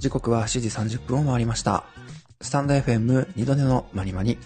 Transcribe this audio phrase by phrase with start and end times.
[0.00, 1.84] 時刻は7時30分を回りました。
[2.40, 4.38] スタンド FM 二度寝のまにまに。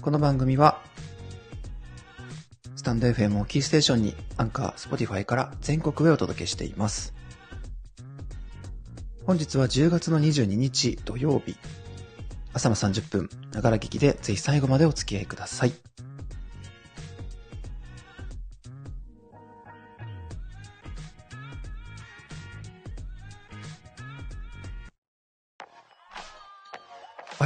[0.00, 0.80] この番組は、
[2.76, 7.12] スタンド FM をキーステーションにアンカー、スポティファイから全国へお届けしています。
[9.26, 11.56] 本日は10月の22日土曜日、
[12.52, 15.72] 朝の30分、ながら聞きでぜひ最後までお付き合いください。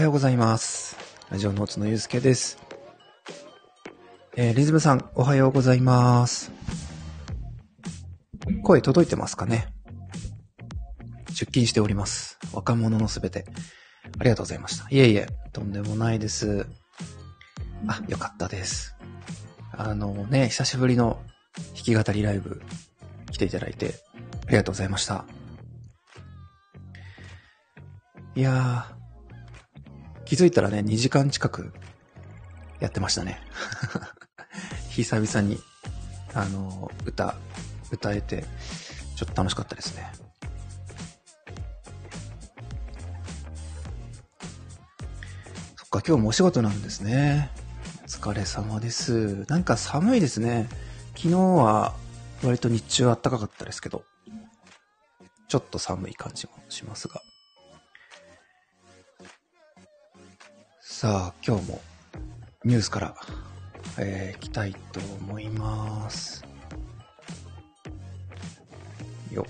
[0.06, 0.96] ようございます。
[1.30, 2.59] ラジオノーツのゆうすけです。
[4.37, 6.52] えー、リズムさん、おはようございます。
[8.62, 9.66] 声届いてますかね？
[11.30, 12.38] 出勤しております。
[12.52, 13.46] 若者のすべて。
[14.21, 14.87] ありがとうございました。
[14.90, 16.68] いえいえ、とんでもないです。
[17.88, 18.95] あ、よかったです。
[19.73, 21.20] あのね、久しぶりの
[21.74, 22.63] 弾き語りライブ
[23.32, 23.96] 来ていただいて、
[24.46, 25.24] ありがとうございました。
[28.37, 28.96] いやー、
[30.27, 31.73] 気づいたらね、2時間近く
[32.80, 33.41] やってましたね。
[34.91, 35.60] 久々に、
[36.35, 37.37] あの、歌、
[37.93, 38.45] 歌えて、
[39.15, 40.13] ちょっと楽しかったですね。
[45.77, 47.51] そっか、今日もお仕事なんですね。
[48.02, 49.45] お疲れ様です。
[49.49, 50.69] なんか寒いですね。
[51.15, 51.95] 昨日は
[52.43, 54.04] 割と日中暖かかったですけど、
[55.47, 57.23] ちょっと寒い感じもしますが。
[61.07, 61.80] さあ、今日も
[62.65, 63.15] ニュースから、
[63.96, 66.44] えー、いきたいと思います。
[69.31, 69.47] よ。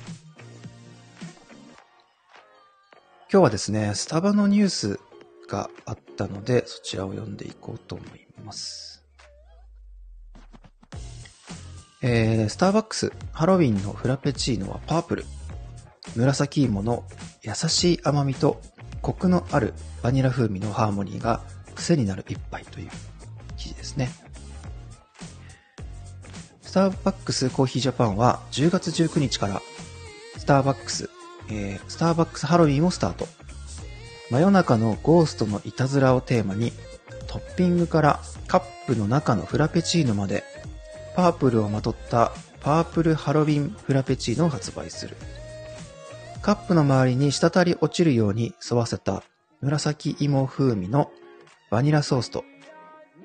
[3.33, 5.01] 今日はですね、スタバのニュース
[5.49, 9.03] があったので、そちらを読んでいこうと思います。
[12.03, 15.25] えー、スターバックス、ハロウィンのフラペチーノはパープル。
[16.17, 17.05] 紫芋の
[17.41, 18.61] 優しい甘みと
[19.03, 21.41] コクのあるバニラ風味のハーモニーが
[21.75, 22.91] 癖になる一杯という
[23.57, 24.11] 記事ですね。
[26.63, 29.63] スターバックスコーヒージャパンは10月19日から
[30.37, 31.09] スターバックス、
[31.51, 33.27] えー、スターバックスハロウィンをスタート。
[34.31, 36.73] 真夜中のゴーストのいたずらをテーマに
[37.29, 40.43] トッピングからカップの中のフラペチーノまで
[41.15, 45.17] パープルをまとったパープルハロウィンフラペチーノを発売する。
[46.47, 49.25] カップの周りに滴り落ちるように沿わせた
[49.63, 51.11] 紫芋風味の
[51.73, 52.45] バニラソースと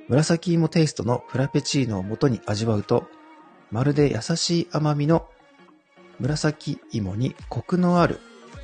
[0.07, 3.05] 紫芋テイストのフラペチーノを元に味わうと、
[3.69, 5.27] まるで優しい甘みの
[6.19, 8.19] 紫芋にコクのある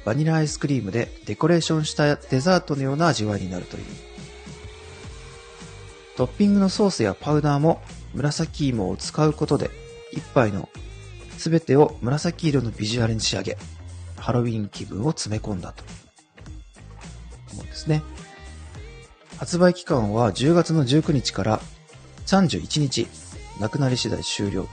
[0.06, 3.84] バニラアイスクリームでデコレーションしたデザートのような味わいになるという。
[6.16, 7.80] トッピングのソースやパウダーも
[8.16, 9.70] 紫芋を使うことで、
[10.12, 10.68] 一杯の
[11.38, 13.56] 全てを紫色のビジュアルに仕上げ、
[14.28, 15.86] ハロウィン気分を詰め込んだと。
[17.54, 18.04] 思うんですね。
[19.38, 21.62] 発売期間は10月の19日から
[22.26, 23.08] 31日、
[23.62, 24.70] なくなり次第終了と。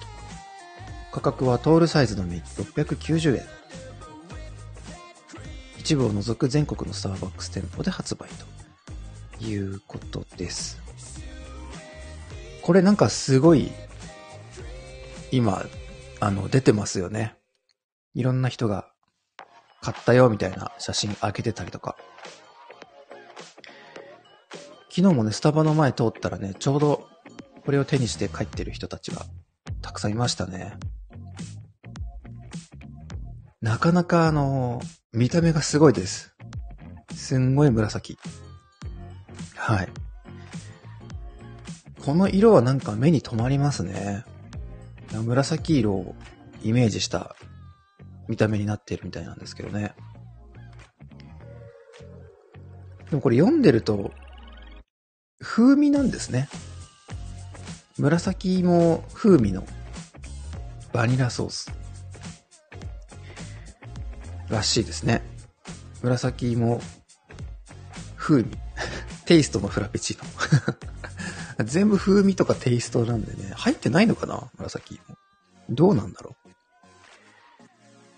[1.12, 3.44] 価格はトールサイズのみ690円。
[5.78, 8.26] 一部を除く全国のスターバックス店舗で発売
[9.38, 10.82] ということです。
[12.60, 13.70] これなんかすごい、
[15.30, 15.64] 今、
[16.18, 17.36] あの、出てますよね。
[18.14, 18.93] いろんな人が
[19.84, 21.94] 買ったよみたいな写真開けてたりとか。
[24.88, 27.06] 昨日もね、スタバの前通ったらね、ちょうど
[27.66, 29.26] これを手にして帰ってる人たちが
[29.82, 30.78] たくさんいましたね。
[33.60, 34.80] なかなかあの、
[35.12, 36.34] 見た目がすごいです。
[37.14, 38.16] すんごい紫。
[39.54, 39.88] はい。
[42.02, 44.24] この色はなんか目に留まりますね。
[45.12, 46.14] 紫色を
[46.62, 47.36] イメージした
[48.28, 49.94] 見た目になってるみたいなんですけどね。
[53.10, 54.12] でもこれ読んでると、
[55.40, 56.48] 風味なんですね。
[57.98, 59.64] 紫芋風味の
[60.92, 61.70] バニラソース。
[64.48, 65.22] らしいですね。
[66.02, 66.80] 紫芋
[68.16, 68.50] 風味。
[69.26, 70.18] テイストのフラペチー
[71.58, 71.64] ノ。
[71.64, 74.50] 全部風味とかテイストなんでね、入ってないのかな？
[74.58, 75.16] 紫芋。
[75.70, 76.43] どうなんだろう？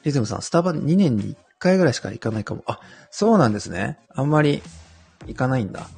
[0.07, 2.63] リズムさん、スタバ2年に1回ぐらいしか行かないかも。
[2.67, 2.79] あ、
[3.11, 3.99] そうなんですね。
[4.15, 4.63] あんまり
[5.27, 5.89] 行かないんだ。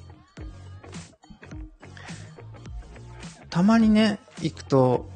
[3.50, 5.10] たまにね、行くと、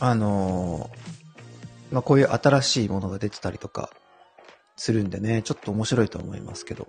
[0.00, 3.90] あのーまあ、こういう新しいものが出てたりとか
[4.76, 6.88] するんでね、ちょっと面白いと思いますけど。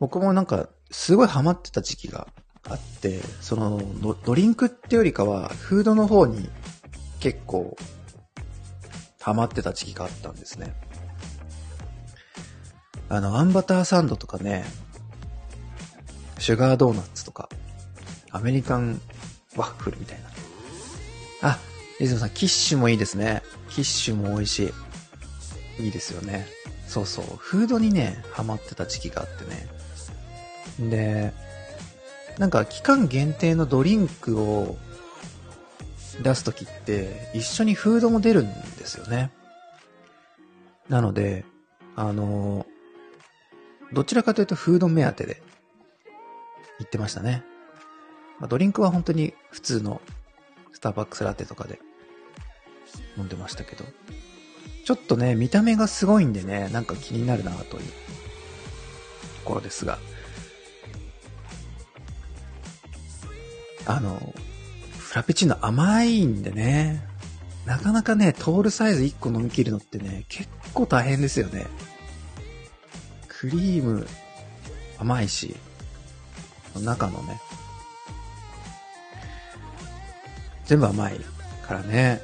[0.00, 2.26] 僕もなんか、すごいハマってた時期が
[2.64, 6.50] あって、そのド、ドリンクってよりかは、フードの方に
[7.20, 7.76] 結構
[9.22, 10.74] ハマってた時期があったんですね。
[13.08, 14.64] あの、アンバターサンドとかね、
[16.38, 17.48] シュガードーナツとか、
[18.30, 19.00] アメリカン
[19.56, 20.18] ワッフルみたい
[21.40, 21.50] な。
[21.50, 21.58] あ、
[22.00, 23.42] リズムさん、キッシュもいいですね。
[23.68, 24.72] キッシュも美味し
[25.78, 25.84] い。
[25.84, 26.46] いいですよね。
[26.88, 27.24] そうそう。
[27.38, 29.44] フードにね、ハマってた時期があって
[30.84, 30.90] ね。
[30.90, 31.32] で、
[32.38, 34.78] なんか期間限定のドリンクを
[36.20, 39.30] 出すときって一緒にフードも出るんですよね。
[40.88, 41.44] なので、
[41.96, 42.66] あの、
[43.92, 45.42] どちらかというとフード目当てで
[46.78, 47.44] 行ってましたね。
[48.38, 50.00] まあ、ドリンクは本当に普通の
[50.72, 51.78] スターバックスラテとかで
[53.16, 53.84] 飲んでましたけど。
[54.84, 57.82] ちょっとね、見た目がすごいんでね、なんか気になるなというと
[59.44, 59.98] ころですが。
[63.86, 64.34] あの、
[65.12, 67.06] フラペチーノ甘いんでね、
[67.66, 71.66] なかなかね、トールサイズ1個飲み切るのってね、結構大変ですよね。
[73.28, 74.06] クリーム
[74.98, 75.54] 甘いし、
[76.82, 77.42] 中のね、
[80.64, 81.20] 全部甘い
[81.68, 82.22] からね、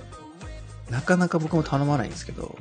[0.88, 2.56] なかなか僕も頼まないんですけど、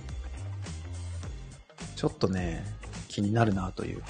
[1.96, 2.66] ちょっとね、
[3.08, 4.04] 気になるなという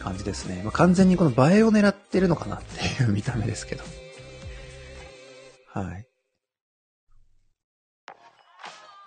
[0.00, 0.62] 感じですね。
[0.64, 3.84] まあ、完全にこの映えを狙ってるのかなっていう見た目ですけど。
[5.78, 6.08] はい。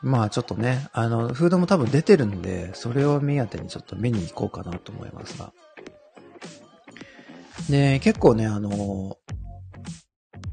[0.04, 5.51] まあちょっとね、あの、フードも多分出てるんで、それを目当てにちょっと見に行こうかなと思いますが。
[7.71, 9.18] で、結構ね、あの、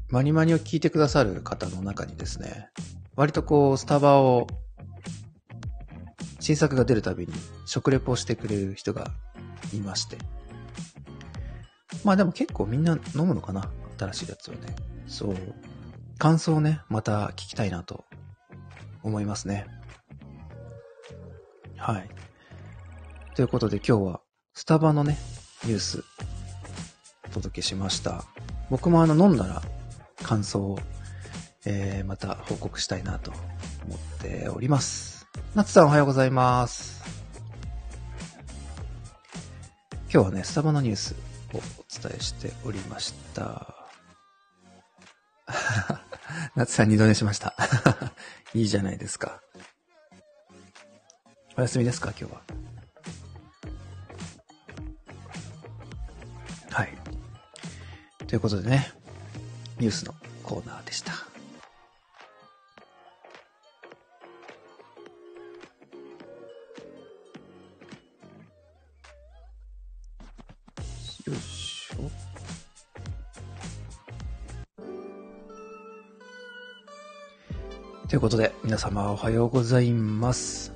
[0.09, 2.69] マニマニを聞いてくださる方の中にですね、
[3.15, 4.47] 割とこう、スタバを、
[6.39, 7.33] 新作が出るたびに
[7.67, 9.11] 食レポをしてくれる人が
[9.71, 10.17] いまして。
[12.03, 13.69] まあでも結構みんな飲むのかな？
[13.99, 14.75] 新しいやつはね。
[15.07, 15.35] そう。
[16.17, 18.05] 感想をね、また聞きたいなと
[19.03, 19.67] 思いますね。
[21.77, 22.09] はい。
[23.35, 24.21] ということで今日は
[24.53, 25.17] スタバのね、
[25.63, 26.03] ニュース
[27.27, 28.23] お届けしました。
[28.69, 29.61] 僕もあの飲んだら
[30.23, 30.79] 感想を、
[31.65, 33.31] えー、また報告したいなと
[33.85, 35.27] 思っております。
[35.53, 37.03] 夏さんおはようございます。
[40.11, 41.15] 今日はね、スタバのニュース
[41.53, 41.61] をお
[42.01, 43.75] 伝えしておりました。
[46.55, 47.55] 夏さん二度寝しました。
[48.53, 49.41] いいじゃないですか。
[51.55, 52.41] お休みですか今日は？
[56.71, 56.97] はい。
[58.27, 58.91] ということでね、
[59.79, 60.13] ニュースの
[60.43, 61.11] コーナーでした。
[71.25, 71.56] よし。
[78.07, 80.71] ということで、皆様おはようございます。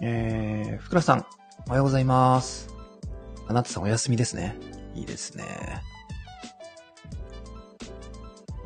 [0.00, 1.26] えー、ふくらさん、
[1.66, 2.68] おはようございます。
[3.48, 4.56] あなたさんお休みですね。
[4.94, 5.44] いいですね。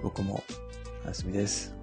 [0.03, 0.44] 僕も
[1.06, 1.75] お休みです。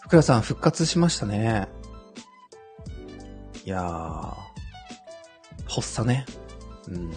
[0.00, 1.68] ふくらさん復活しましたね。
[3.64, 4.34] いやー、
[5.68, 6.26] 発作ね。
[6.88, 7.12] うん。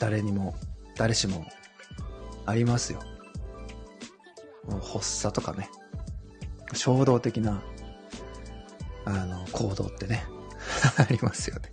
[0.00, 0.54] 誰にも、
[0.96, 1.44] 誰しも、
[2.46, 3.00] ありますよ。
[4.80, 5.70] 発作とかね、
[6.74, 7.62] 衝動的な、
[9.04, 10.24] あの、行動ってね、
[10.98, 11.72] ありますよね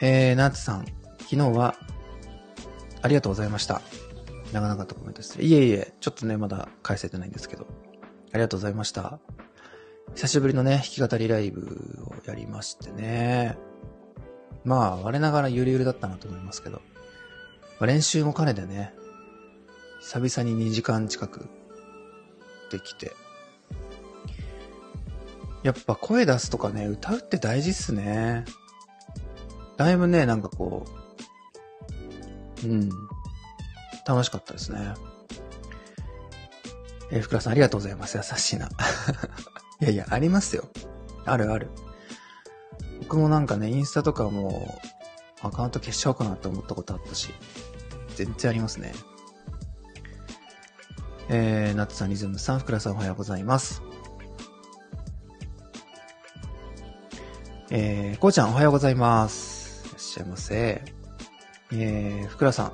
[0.00, 0.86] えー、ナーツさん、
[1.18, 1.76] 昨日は、
[3.02, 3.80] ありがとうございました。
[4.52, 5.44] 長々とコメントして。
[5.44, 7.66] いえいえ、ちょっとね、まだ返せてないんですけど、
[8.32, 9.20] ありがとうございました。
[10.14, 13.56] 久しぶりのね、弾き語りライブをやりましてね。
[14.64, 16.82] まあ、我ながらゆるゆるだったなと思いますけど、
[17.82, 18.94] まあ、練習も兼ねてね、
[20.02, 21.48] 久々に2時間近く
[22.70, 23.10] できて。
[25.64, 28.44] やっぱ声出すとかね、歌うって大事っすね。
[29.76, 30.86] だいぶね、なんかこ
[32.62, 32.88] う、うん、
[34.06, 34.94] 楽しかったですね。
[37.10, 38.16] えー、福田さんありがとうございます。
[38.16, 38.68] 優しいな。
[39.82, 40.68] いやいや、ありますよ。
[41.24, 41.68] あるある。
[43.00, 44.80] 僕もなんかね、インスタとかも
[45.40, 47.30] アカウント消しちゃおうかなって思ったことあったし、
[48.16, 48.92] 全然ありますね。
[51.28, 53.82] えー、ナッツさん、リズムさん、ふくらさんおはようございます。
[57.70, 59.86] えー、こうちゃんおはようございます。
[59.86, 60.82] いらっしゃいませ。
[61.72, 62.72] えー、ふくらさん、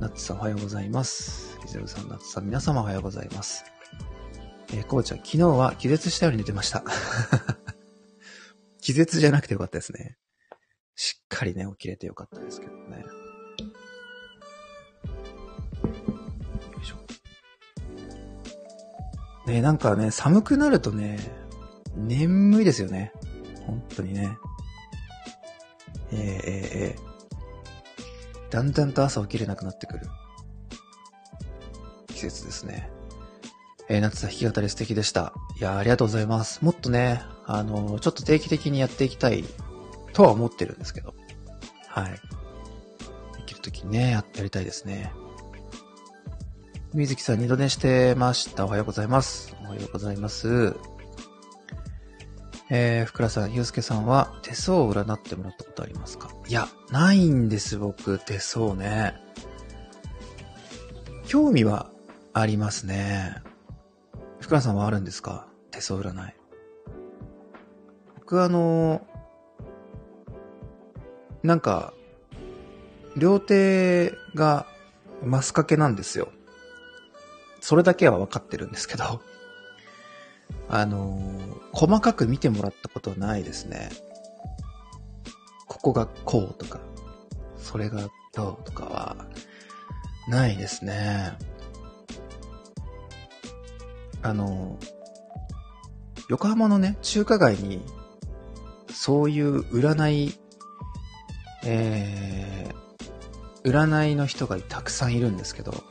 [0.00, 1.58] ナッツさんおはようございます。
[1.64, 3.64] リズムさん、ナッツさん、皆様おはようございます。
[4.72, 6.84] えー、こうちゃん、昨日は気絶したように寝てました。
[8.80, 10.18] 気絶じゃなくてよかったですね。
[10.94, 12.77] しっかりね、起きれてよかったですけど
[19.48, 21.18] ね、なんかね、寒くなるとね、
[21.96, 23.12] 眠いですよね。
[23.66, 24.36] 本当にね。
[26.12, 30.06] えー、えー、えー、だんだんと朝起きれなくなってくる。
[32.08, 32.90] 季節ですね。
[33.88, 35.32] えー、夏さん弾き語り素敵でした。
[35.58, 36.62] いやありがとうございます。
[36.62, 39.44] もっとね、あのー、ちょっと定期的にやっていきたい
[40.12, 41.14] とは思ってるんですけど。
[41.86, 42.12] はい。
[42.12, 42.18] で
[43.46, 45.12] きるときにね、やってやりたいですね。
[46.98, 48.66] 水木さん二度寝してました。
[48.66, 49.54] おはようございます。
[49.62, 50.74] おはようございます。
[52.70, 56.28] えー、福良さん、ゆうすけさんは手相を占ってもらったことありますか？
[56.48, 59.14] いや、ないんです、僕、手相ね。
[61.28, 61.88] 興味は
[62.32, 63.44] ありますね。
[64.40, 65.46] 福良さんはあるんですか？
[65.70, 66.34] 手相占い。
[68.16, 69.06] 僕はあの
[71.44, 71.94] なんか、
[73.16, 74.66] 両手が
[75.22, 76.32] マスカケなんですよ。
[77.60, 79.20] それだけは分かってるんですけど、
[80.68, 81.20] あの
[81.72, 83.90] 細かく見てもらったことはないですね。
[85.66, 86.80] ここがこうとか、
[87.58, 89.26] それがどうとかは、
[90.28, 91.32] ないですね。
[94.22, 94.78] あの、
[96.28, 97.80] 横浜のね、中華街に、
[98.92, 100.38] そういう占い、
[101.64, 105.82] えー、占いの人がたくさんいるんですけど、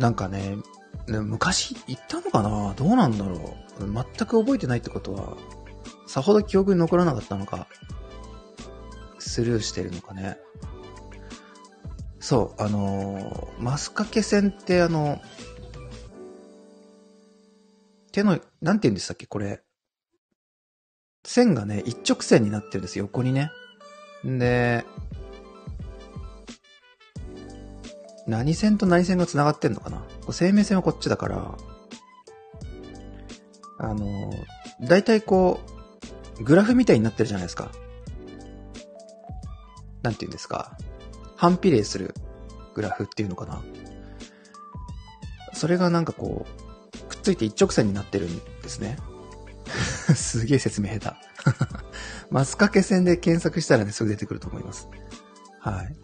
[0.00, 0.56] なんかね、
[1.06, 2.72] 昔行ったのかな？
[2.74, 3.84] どうなんだろう？
[3.84, 5.36] 全く覚えてないってことは、
[6.06, 7.68] さほど記憶に残らなかったのか、
[9.18, 10.38] スルーしてるのかね。
[12.18, 15.20] そう、あのー、マスカケ線ってあの、
[18.12, 19.62] 手の、なんて言うんでしたっけこれ。
[21.24, 23.50] 線がね、一直線になってるんですよ、横にね。
[24.26, 24.84] んで、
[28.26, 30.04] 何線と何線が繋がってんのかな？
[30.30, 31.56] 生命線はこっちだから、
[33.78, 34.32] あの、
[34.82, 35.60] だいたいこ
[36.38, 37.70] う、グラフみたいになってるじゃないですか。
[40.02, 40.76] なんて言うんですか？
[41.36, 42.14] 反比例する
[42.74, 43.62] グラフっていうのかな？
[45.52, 48.96] それがなんかこう、くっついて一直線になってるんですね。
[50.14, 51.16] すげえ説明下手。
[52.30, 54.88] マスカケ線で検索したらね、すぐ出てくると思います。
[55.60, 55.96] はい。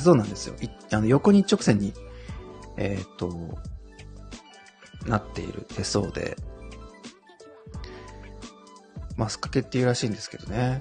[0.00, 0.54] そうなんですよ。
[0.92, 1.92] あの横に一直線に、
[2.76, 3.58] えっ、ー、と、
[5.06, 6.36] なっている手相で、
[9.16, 10.80] マスカケっていうらしいんですけどね。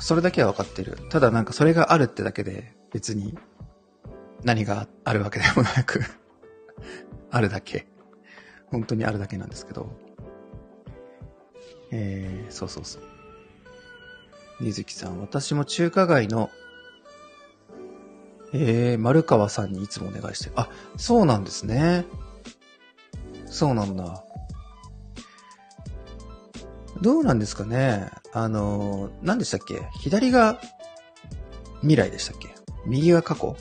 [0.00, 0.98] それだけは分かってる。
[1.10, 3.38] ただなんかそれがあるってだけで別に
[4.44, 6.02] 何があるわけでもなく
[7.30, 7.86] あるだけ。
[8.66, 9.90] 本当にあるだけなんですけど。
[11.90, 13.02] えー、そうそうそう。
[14.60, 16.50] 水木さん、私も中華街の
[18.52, 20.52] えー、丸川さんにいつもお願いしてる。
[20.56, 22.04] あ、そうなんですね。
[23.46, 24.24] そうなんだ。
[27.00, 29.82] どうなんですかねあの、何でしたっけ？
[30.00, 30.60] 左が
[31.80, 32.54] 未来でしたっけ？
[32.86, 33.56] 右が過去？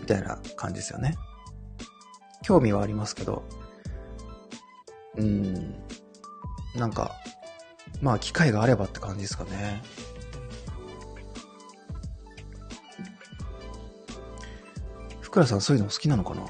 [0.00, 1.16] みたいな感じですよね。
[2.42, 3.44] 興味はありますけど。
[5.16, 5.74] うん。
[6.74, 7.12] なんか、
[8.02, 9.82] まあ機会があればって感じですかね。
[15.34, 16.42] くらさんそういうの好きなのかな？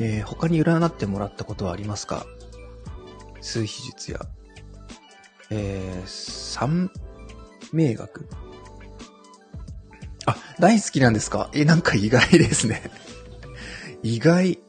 [0.00, 2.24] えー、他に占ってもらったことはありますか？
[3.40, 4.20] 数秘術や、
[5.50, 6.90] えー、三
[7.72, 8.28] 名学
[10.24, 11.50] あ、大好きなんですか？
[11.52, 12.90] え、なんか意外ですね
[14.02, 14.60] 意外。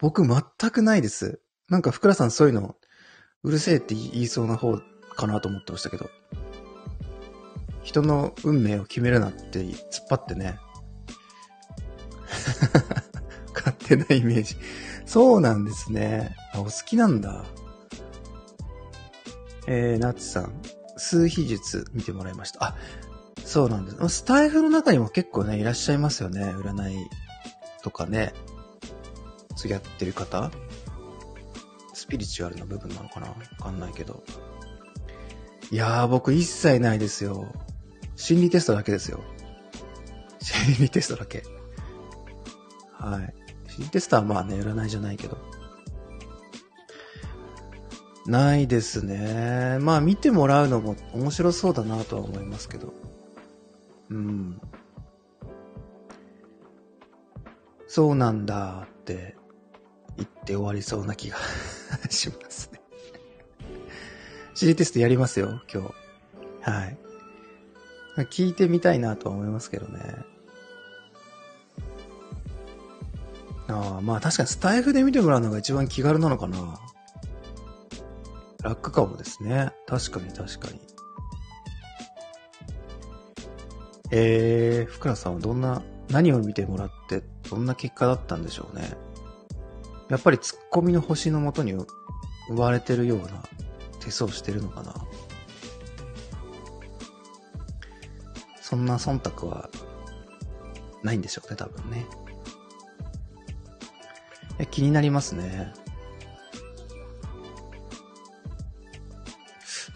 [0.00, 1.40] 僕全くないです。
[1.68, 2.76] なんか、ふくらさんそういうの、
[3.42, 4.78] うるせえって言いそうな方
[5.16, 6.10] かなと思ってましたけど。
[7.82, 10.58] 人の運命を決めるなって突っ張ってね。
[13.84, 14.56] 勝手なイメージ。
[15.06, 16.34] そうなんですね。
[16.52, 17.44] あ、お好きなんだ。
[19.66, 20.52] えー、ナッツさん、
[20.96, 22.64] 数秘術見てもらいました。
[22.64, 22.76] あ、
[23.44, 24.08] そうなんです。
[24.08, 26.42] スタイフの中にも結構ね、いらっしゃいますよね。
[26.44, 27.08] 占い
[27.82, 28.34] とかね。
[29.56, 30.50] 次やってる方
[31.92, 34.24] スピリチュアルな部分なのかなわかんないけど。
[35.70, 37.46] いやー、僕一切ないですよ。
[38.16, 39.20] 心理テストだけですよ。
[40.40, 41.42] 心理テストだけ。
[42.92, 43.43] はい。
[43.74, 45.36] 心理テストはまあね、占いじゃないけど。
[48.26, 49.78] ないですね。
[49.80, 52.94] まあ見てもらうのも面白そうだなとは思いますけど。
[54.10, 54.60] うん。
[57.88, 59.34] そうなんだって
[60.16, 61.36] 言って終わりそうな気が
[62.10, 62.80] しますね。
[64.54, 66.70] 心理テストやりますよ、今日。
[66.70, 66.98] はい。
[68.30, 70.33] 聞いてみたいなとは思いますけどね。
[73.74, 76.78] ああ、まあ確かにスタイフで見てもらうのが一番気軽なのかな。
[78.62, 79.72] 楽かもですね。
[79.86, 80.80] 確かに確かに。
[84.10, 88.92] えー、福良さんはどんな、何を見てもらって、どんな結果だったんでしょうね。
[90.08, 91.86] やっぱりツッコミの星のもとに生
[92.54, 93.42] まれてるような
[93.98, 94.94] 手相してるのかな。
[98.60, 99.68] そんな忖度は
[101.02, 102.06] ないんでしょうね、多分ね。
[104.58, 105.72] え気になりますね。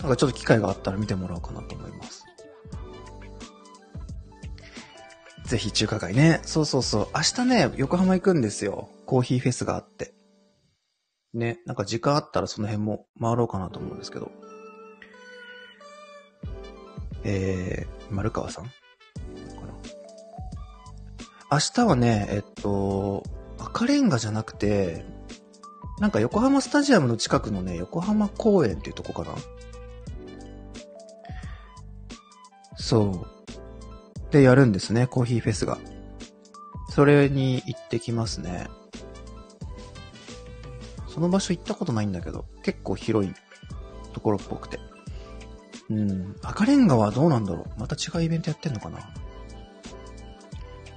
[0.00, 2.24] なんかちょっと機会があったら見てもらおうかなと思います。
[5.44, 6.40] ぜひ中華街ね。
[6.44, 7.08] そうそうそう。
[7.14, 8.88] 明日ね、横浜行くんですよ。
[9.06, 10.14] コーヒーフェスがあって。
[11.34, 14.30] ね、なんか時間あったらその辺も回ろうかなと思うんですけど。
[17.24, 18.70] えー、丸川さん？
[21.50, 23.22] 明日はね、えっと、
[23.68, 25.04] 赤レンガじゃなくて、
[26.00, 29.36] なんか横浜スタジアムの近くのね、横浜公園っていうとこかな
[32.76, 33.26] そ
[34.30, 34.32] う。
[34.32, 35.78] で、やるんですね、コーヒーフェスが。
[36.90, 38.68] それに行ってきますね。
[41.08, 43.34] その場所行ったことないんだけど、結構広い
[44.12, 44.78] ところっぽくて。
[45.90, 46.36] うん。
[46.42, 48.98] 赤レンガはどうなんだろうまた違うイベントやってんのかな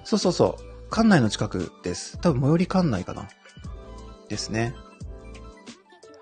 [0.04, 0.71] そうそうそう。
[0.92, 2.20] 館内の近くです。
[2.20, 3.30] 多分最寄り館内かな。
[4.28, 4.76] ですね。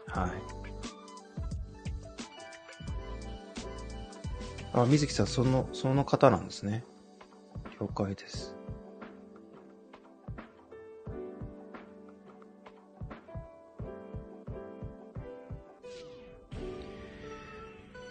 [0.05, 0.31] はい。
[4.73, 6.83] あ、水木さん、その、その方なんですね。
[7.81, 8.55] 了解です。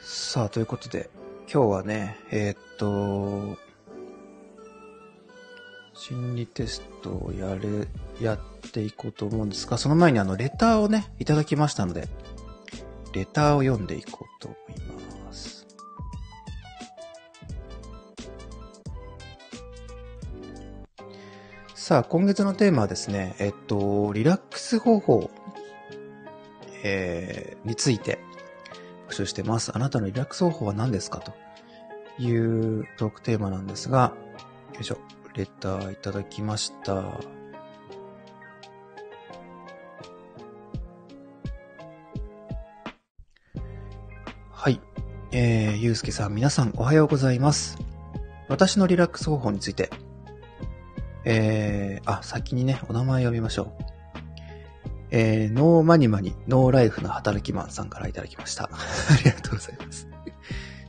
[0.01, 1.09] さあ、ということで、
[1.53, 3.68] 今日はね、えー、っと、
[6.09, 7.87] 心理テストをやれ、
[8.19, 8.39] やっ
[8.71, 12.09] ていこうと思うんですが、その前にあの、レターをね、いただきましたので、
[13.13, 14.57] レターを読んでいこうと思
[15.01, 15.67] います。
[21.75, 25.31] さあ、今月のテーマはですね、えっと、リラックス方法、
[26.85, 28.19] えー、について
[29.11, 29.73] 募集してます。
[29.75, 31.19] あなたのリラックス方法は何ですか？
[31.19, 31.35] と
[32.19, 34.15] いうトークテーマなんですが、
[34.75, 34.99] よいしょ、
[35.39, 36.95] レターいただきました。
[44.51, 44.81] はい。
[45.31, 47.79] えー、ゆうすけさん、皆さんおはようございます。
[48.49, 49.91] 私のリラックス方法について、
[51.25, 53.85] えー、あ、先にね、お名前読みましょう。
[55.13, 58.65] えー、 No まにまに、No Life の働きマンさんからいただきました。
[58.75, 58.77] あ
[59.25, 60.09] りがとうございます。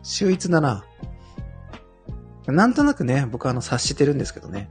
[0.02, 0.86] 秀逸だな。
[2.52, 4.70] なんとなくね、僕はあの、察してるんですけどね。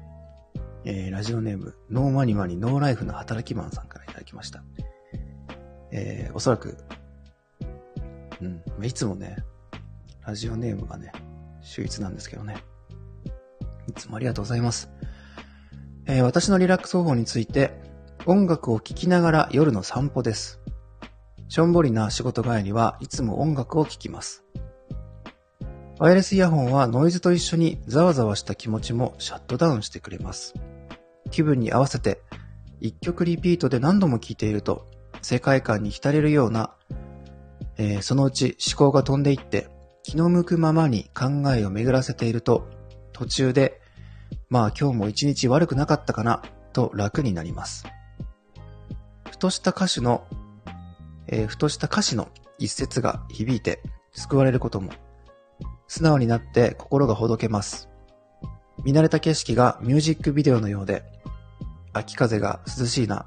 [0.84, 4.62] えー、ラジオネーム、 No まにまに、No Life の働きマンさんからいただきました。
[5.90, 6.78] えー、おそらく、
[8.40, 9.44] うん、いつもね、
[10.24, 11.12] ラジオネームがね、
[11.62, 12.56] 秀逸なんですけどね。
[13.88, 14.90] いつもありがとうございます。
[16.06, 17.80] えー、私のリラックス方法について、
[18.26, 20.60] 音楽を聴きながら夜の散歩です。
[21.48, 24.44] しょんぼりな仕事帰りはいつも音楽を聴きます。
[25.98, 30.54] ワイヤレスイヤホンはノイズと一緒にざわざわした気持ちもシャットダウンしてくれます。
[31.32, 32.20] 気分に合わせて
[32.80, 34.86] 一曲リピートで何度も聴いていると
[35.22, 36.70] 世界観に浸れるような、
[37.78, 39.66] えー、そのうち思考が飛んでいって
[40.04, 42.68] 気の向くままに考えを巡らせていると
[43.12, 43.80] 途中で
[44.50, 47.84] まあ今日も一日悪くなかったかなと楽になります。
[49.28, 50.24] ふとした歌手の、
[51.26, 53.82] えー、ふとした歌詞の一節が響いて
[54.12, 54.92] 救われることも、
[55.88, 57.88] 素直になって心がほどけます。
[58.84, 61.02] 見慣れた景色がミュージックビデオのようで、
[61.92, 63.26] 秋風が涼しいな、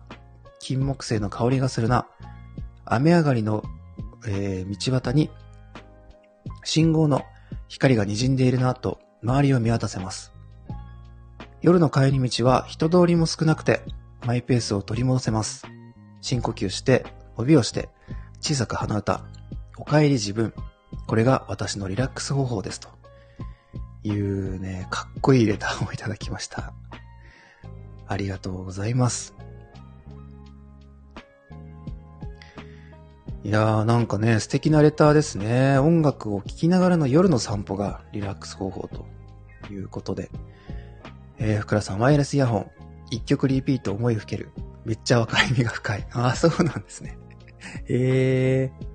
[0.59, 2.07] 金木犀の香りがするな、
[2.85, 3.63] 雨上がりの、
[4.27, 5.29] えー、道端に
[6.63, 7.23] 信号の
[7.67, 10.31] 光が滲んでいるなと周りを見渡せます。
[11.61, 13.81] 夜の帰り道は人通りも少なくて
[14.25, 15.65] マイペースを取り戻せます。
[16.21, 17.89] 深呼吸して、帯をして、
[18.39, 19.23] 小さく鼻歌、
[19.77, 20.53] お帰り自分。
[21.07, 22.79] これが私のリラックス方法です。
[22.79, 22.89] と
[24.03, 26.73] いうね、かっこいいレターをいただきました。
[28.07, 29.35] ありがとうございます。
[33.43, 35.79] いやーなんかね、素敵なレターですね。
[35.79, 39.05] 音楽を聴きながらの夜の散歩がリラックス方法と
[39.73, 40.29] いうことで。
[41.39, 42.71] えー、福良さん、ワイヤレスイヤホン、
[43.09, 44.51] 一曲リピート思いふける。
[44.85, 46.07] めっちゃ分かりみが深い。
[46.11, 47.17] ああ、そうなんですね。
[47.87, 48.90] ええ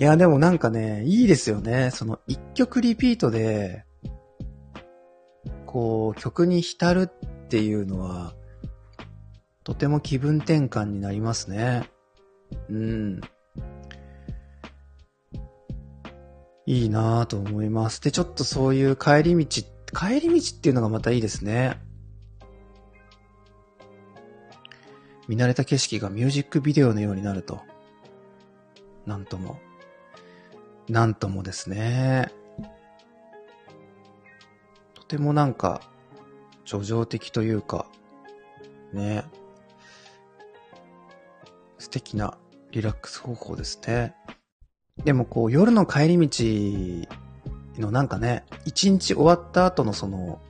[0.00, 1.90] いや、でもなんかね、いいですよね。
[1.90, 3.84] その一曲リピートで、
[5.66, 8.34] こう、曲に浸るっていうのは、
[9.62, 11.90] とても気分転換になりますね。
[12.70, 13.20] うん。
[16.64, 18.00] いいなぁと思います。
[18.00, 19.62] で、ちょっとそういう帰り道、
[19.94, 21.78] 帰り道っていうのがまたいいですね。
[25.28, 27.60] 見慣れた景色がミュージックビデオのようになると。
[29.04, 29.60] なんとも。
[30.90, 32.32] なんともですね。
[34.94, 35.80] とてもなんか、
[36.64, 37.86] 叙情的というか、
[38.92, 39.24] ね。
[41.78, 42.36] 素敵な
[42.72, 44.16] リラックス方法ですね。
[45.04, 47.08] でもこう夜の帰り道
[47.80, 50.40] のなんかね、一日終わった後のその、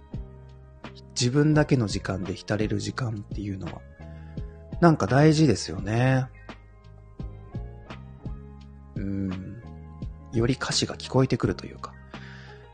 [1.10, 3.82] 自分だけの時間で浸れる時間っていうのは、
[4.80, 6.26] なんか大事ですよね。
[8.96, 9.49] うん。
[10.32, 11.92] より歌詞が聞こえてくるというか、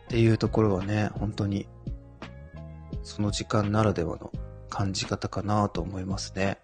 [0.05, 1.67] っていうところはね、本当に、
[3.03, 4.33] その時間ならではの
[4.69, 6.59] 感じ方かなと思いますね。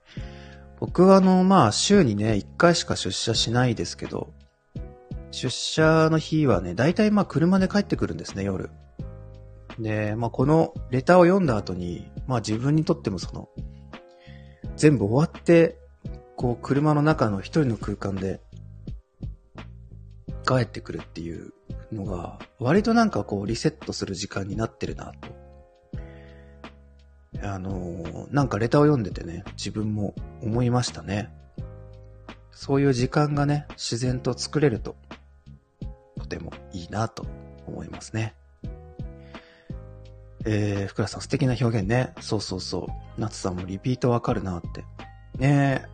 [0.79, 4.33] 僕はあの、まあ、週にね、一回しか出社しないですけど、
[5.33, 8.71] 出社の日はね、大体まあ車で帰ってくるんですね、夜。
[9.79, 13.49] で、まあこのレターを読んだ後に、まあ自分にとってもその、
[14.77, 15.79] 全部終わって、
[16.37, 18.41] こう車の中の一人の空間で
[20.43, 21.53] 帰ってくるっていう
[21.93, 25.43] のが、割となんかこうリセットする時間になってるなと。
[27.45, 31.31] あのなんかレターを読んでてね、自分も思いましたね。
[32.51, 34.97] そういう時間がね、自然と作れると
[36.19, 37.27] とてもいいなと
[37.67, 38.35] 思いますね。
[40.45, 42.13] えー、福田さん素敵な表現ね。
[42.21, 43.21] そうそうそう。
[43.21, 44.85] 夏さんもリピートわかるなって。
[45.39, 45.89] ねえ。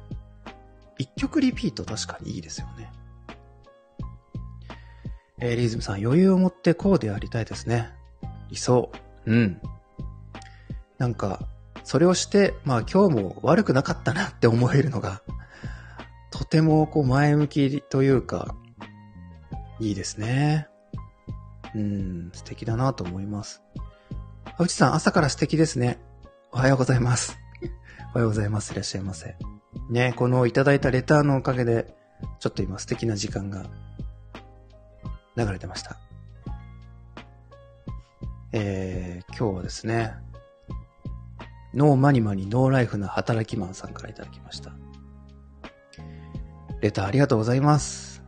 [0.99, 2.91] 一曲リピート確かにいいですよね。
[5.40, 7.90] えー、リズムさん余裕を持ってこうでありたいですね。
[8.51, 8.90] 理想。
[9.27, 9.61] うん。
[10.98, 11.40] なんか、
[11.85, 15.22] それをして、まあ今日も悪くなかったなって思えるのが、
[16.31, 18.55] とてもこう前向きというか、
[19.81, 20.68] いいですね。
[21.74, 23.62] うん、素敵だなと思います。
[24.44, 25.98] あうちさん、朝から素敵ですね。
[26.53, 27.38] おはようございます。
[28.12, 28.72] おはようございます。
[28.72, 29.37] いらっしゃいませ。
[29.90, 31.94] ね、このいただいたレターのおかげで、
[32.40, 33.66] ちょっと今素敵な時間が
[35.38, 35.96] 流れてました。
[38.53, 40.14] えー、今日はですね、
[41.74, 44.72] ノーマニマニノーライフな働きマンさんからいただきました。
[46.81, 48.24] レターありがとうございます。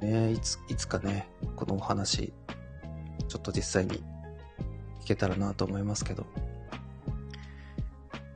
[0.00, 2.32] ね、いつ、いつかね、このお話、
[3.28, 4.02] ちょっと実際に
[5.02, 6.26] 聞けたらなと思いますけど。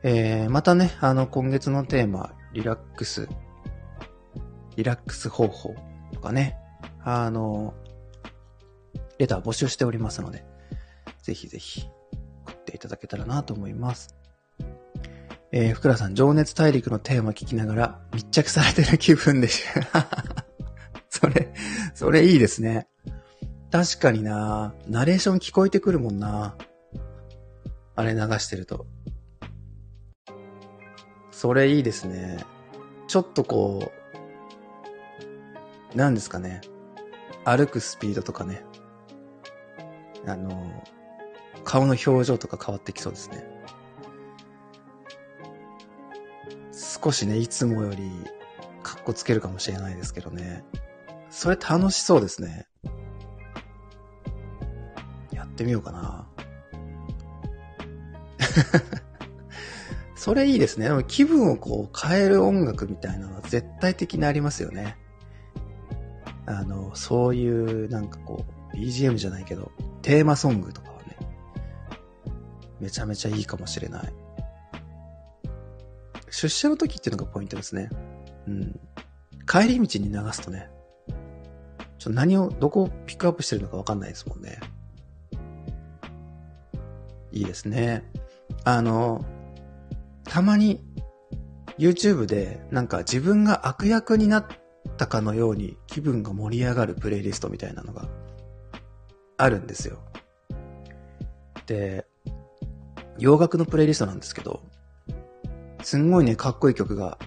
[0.05, 3.29] えー、またね、あの、今月のテーマ、リラックス、
[4.77, 5.75] リラックス方法
[6.13, 6.59] とかね、
[7.05, 7.75] あの、
[9.19, 10.45] レター募集しておりますので、
[11.23, 11.85] ぜひぜひ
[12.45, 14.17] 送っていただけたらなと思います。
[15.53, 20.07] えー、福田さん、情熱大陸のテーマ聞きながら密着されてる気分でした。
[21.11, 21.53] それ、
[21.95, 22.89] それいいですね。
[23.71, 26.57] 確かになナレーション聞こえてくるもんな
[27.95, 28.87] あれ流してると。
[31.31, 32.45] それいいですね。
[33.09, 33.93] ちょっとこ
[35.95, 36.63] う、何ですかね。
[37.45, 38.65] 歩くスピードとかね。
[40.27, 40.85] あの、
[41.65, 43.45] 顔の表情とか変わってきそうですね。
[46.73, 48.11] 少しね、いつもより、
[48.83, 50.65] かっこつけるかもしれないですけどね。
[51.31, 52.67] それ楽しそうですね。
[55.33, 56.29] やってみようかな。
[60.15, 60.89] それいいですね。
[60.89, 64.97] でも気分をこう変える音楽みたいなのは絶対的にありますよね。
[66.47, 69.73] あの、そういうなんかこう、BGM じゃないけど、
[70.03, 71.17] テーマソングとかはね、
[72.81, 74.13] めちゃめちゃいいかもしれない。
[76.31, 77.89] 出社の時っていうのがポイントですね。
[78.47, 78.81] うん。
[79.47, 80.71] 帰り道に流すとね、
[81.99, 84.59] ちょっと何を、どこをピックアップしてるのかわかんないですもんね。
[87.31, 88.05] いいですね。
[88.65, 89.25] あの、
[90.25, 90.85] たまに
[91.79, 94.47] YouTube でなんか自分が悪役になっ
[94.97, 98.09] たかのように気分が盛り上がるプレイリストみたいなのが
[99.43, 99.99] あるんですよ。
[101.67, 102.07] で、
[103.19, 104.63] 洋楽のプレイリストなんですけど、
[105.83, 107.19] すんごいね、かっこいい曲が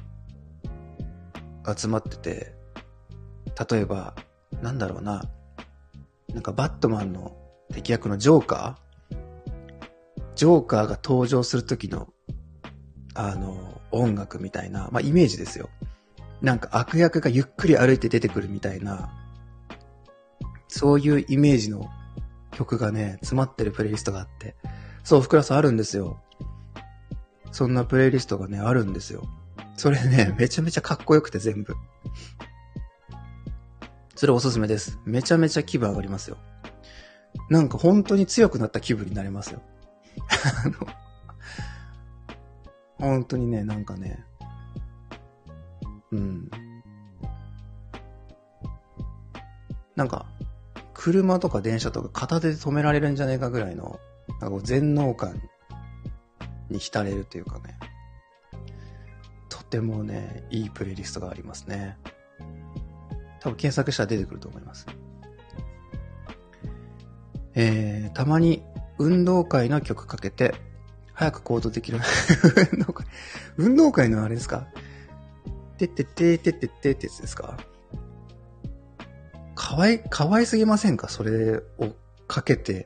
[1.75, 2.54] 集まってて、
[3.69, 4.15] 例えば、
[4.62, 5.23] なんだろうな、
[6.34, 7.36] なんかバットマンの
[7.73, 9.15] 敵役のジョーカー？
[10.36, 12.08] ジョーカーが登場するときの、
[13.13, 15.69] あの、音楽みたいな、まあ、イメージですよ。
[16.41, 19.10] なんか悪役がゆっくり歩いて出てくるみたいな
[20.67, 21.89] そういうイメージの
[22.56, 24.56] 曲がね、詰まってるプレイリストがあって。
[25.04, 26.20] そう、ふくらさんあるんですよ。
[27.52, 29.24] そんなプレイリストがね、あるんですよ。
[29.78, 31.76] それね、めちゃめちゃかっこよくて全部。
[34.15, 35.00] それおすすめです。
[35.06, 36.38] めちゃめちゃ気分上がりますよ。
[37.50, 39.62] なんか本当に強くなった気分になれますよ。
[40.65, 40.74] あの、
[42.98, 44.26] 本当にね、なんかね、
[46.12, 46.50] うん。
[49.96, 50.26] なんか、
[51.06, 55.39] 車とか電車とか片手で止められるんじゃねえかぐらいの、なんかこう全能感
[56.72, 57.78] に浸れるというかね、
[59.48, 61.96] とてもね、いいプレイリストがありますね。
[63.39, 64.88] 多分検索したら出てくると思います。
[67.54, 68.63] えー、たまに
[68.98, 70.56] 運動会の曲かけて、
[71.13, 72.00] 早く行動できる。
[72.74, 73.06] 運動会、
[73.58, 74.65] 運動会のあれですか？
[75.78, 77.60] てってってってってってってやつですか？
[79.56, 81.08] かわい、かわいすぎませんか？
[81.08, 81.63] それを
[82.28, 82.86] かけて、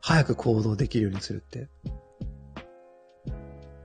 [0.00, 1.68] 早く行動できるようにするって。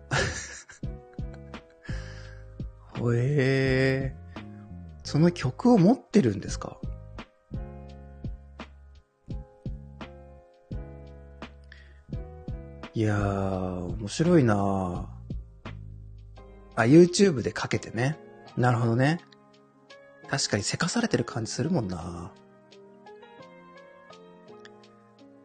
[3.00, 4.22] ほえー。
[5.04, 6.78] その曲を持ってるんですか？
[12.94, 15.06] いやー、面白いなー
[16.76, 18.20] あ、YouTube でかけてね。
[18.58, 19.20] なるほどね。
[20.32, 22.32] 確かにせかされてる感じするもんな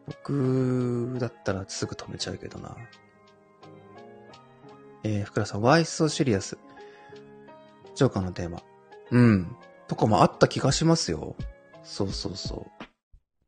[0.05, 2.77] 僕だったらすぐ止めちゃうけどな。
[5.03, 6.57] えー、福田さん、Why so serious?
[7.95, 8.63] ジョーカーのテーマ。
[9.11, 9.55] うん。
[9.89, 11.35] とかもあった気がしますよ。
[11.83, 12.65] そうそうそ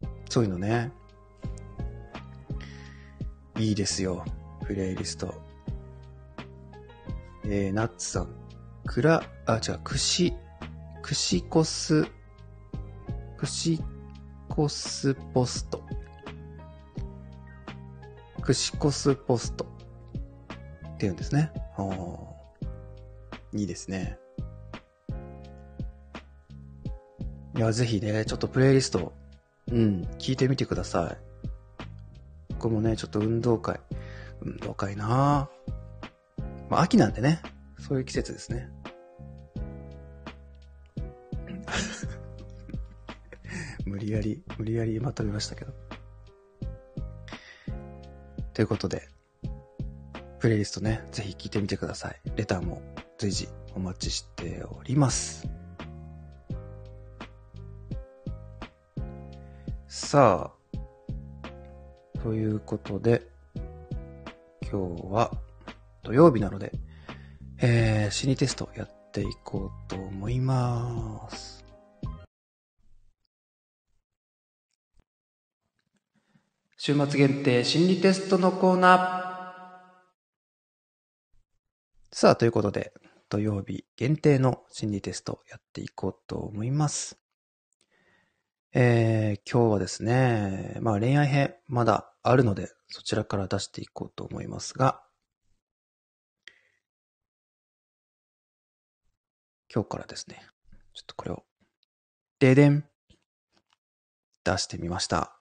[0.02, 0.08] う。
[0.30, 0.92] そういうのね。
[3.58, 4.26] いいですよ。
[4.66, 5.34] プレイリスト。
[7.46, 8.36] えー、ナッツさん。
[8.86, 10.34] クラ、あ、違う、クシ、
[11.10, 12.06] クシコス、
[13.36, 13.82] クシ
[14.48, 15.82] コスポスト。
[18.44, 19.66] クシコスポスト。
[19.66, 21.52] って言うんですね。
[21.78, 24.20] あーいいですね。
[27.56, 29.12] いや、ぜひね、ちょっとプレイリスト、
[29.72, 31.18] うん、聞いてみてください。
[32.50, 33.80] 僕もね、ちょっと運動会、
[34.42, 35.72] 運動会なぁ
[36.70, 37.42] まあ、秋なんでね、
[37.80, 38.70] そういう季節ですね。
[43.90, 45.74] 無理やり、無理やりまとめましたけど。
[48.54, 49.10] ということで、
[50.40, 52.22] プレイリストね、ぜひ聞いてみてください。
[52.36, 52.84] レターも
[53.18, 55.50] 随時お待ちしております。
[59.88, 63.28] さあ、ということで、
[64.72, 65.32] 今日は
[66.04, 66.74] 土曜日なので、
[67.58, 71.59] えー、心理テストやっていこうと思います。
[76.82, 82.16] 週末限定心理テストのコーナー。
[82.16, 82.94] さあ、ということで、
[83.28, 87.20] 土曜日限定の心理テストやっていこうと思います。
[88.72, 95.04] えー、今日はですね、まあ恋愛編まだあるので、そちらから出していこうと思いますが、
[99.70, 100.42] 今日からですね、
[100.94, 101.44] ちょっとこれを、
[102.40, 102.86] ででん
[104.46, 105.39] 出してみました。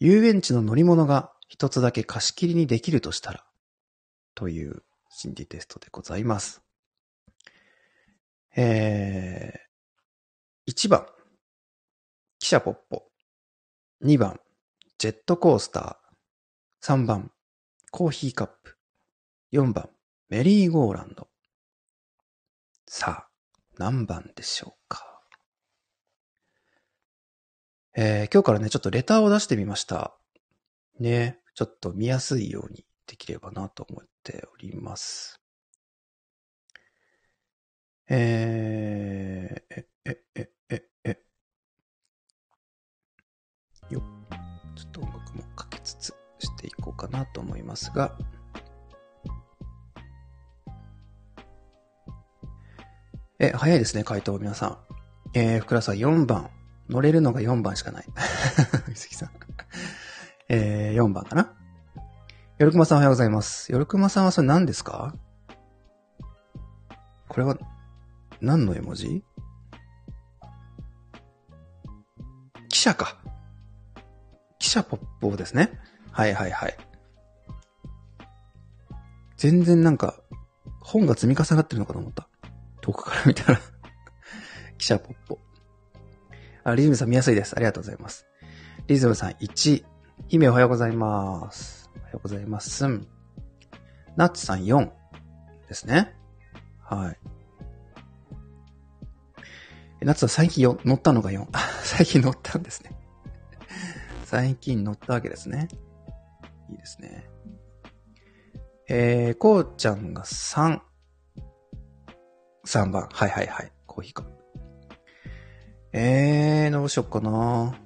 [0.00, 3.44] 遊園地の乗り物が一つだけ貸し切りにできるとしたら、
[4.34, 6.62] という心理テストでございます。
[8.56, 11.06] えー、1番、
[12.40, 13.04] 汽車ポッポ。
[14.04, 14.40] 2番、
[14.98, 16.86] ジェットコースター。
[16.86, 17.32] 3番、
[17.90, 18.76] コーヒーカップ。
[19.52, 19.90] 4番、
[20.28, 21.28] メリーゴーランド。
[22.86, 23.28] さあ、
[23.76, 25.17] 何番でしょうか？
[28.00, 30.14] えー、今日からね、ちょっとレターを出してみました。
[31.00, 35.40] ね、ちょっと見やすいようにできればなと思っております。
[38.08, 41.18] えー、え、え、え、え、え、
[43.90, 44.02] よっ
[44.76, 48.16] ちょっと音楽もかけつつしていこうかなと思いますが、
[53.40, 54.78] え、早いですね、回答皆さん。
[55.34, 56.48] えー、福田さん4番。
[56.88, 58.04] 乗れるのが4番しかない。
[58.88, 59.30] みずきさん。
[60.48, 61.54] えー、4番かな。
[62.58, 63.70] よるくまさんおはようございます。
[63.70, 65.14] よるくまさんはそれ何ですか？
[67.28, 67.56] これは、
[68.40, 69.22] 何の絵文字？
[72.68, 73.18] 記者か。
[74.58, 75.78] 記者ポッポですね。
[76.10, 76.76] はいはいはい。
[79.36, 80.20] 全然なんか、
[80.80, 82.28] 本が積み重なってるのかと思った。
[82.80, 83.60] 遠くから見たら。
[84.78, 85.38] 記者ポッポ。
[86.68, 87.54] あ、リズムさん見やすいです。
[87.56, 88.26] ありがとうございます。
[88.86, 89.84] リズムさん1。
[90.28, 91.90] 姫おはようございます。
[91.96, 92.84] おはようございます。
[94.16, 94.90] ナッツさん4
[95.68, 96.14] ですね。
[96.80, 97.18] はい。
[100.04, 101.46] ナッツさん最近よ乗ったのが4。
[101.82, 102.90] 最近乗ったんですね。
[104.24, 105.68] 最近乗ったわけですね。
[106.70, 107.28] いいですね。
[108.88, 110.80] えー、こうちゃんが3。
[112.66, 113.08] 3番。
[113.12, 113.72] はいはいはい。
[113.86, 114.37] コーヒーか。
[115.92, 117.78] えー、どうしよっかな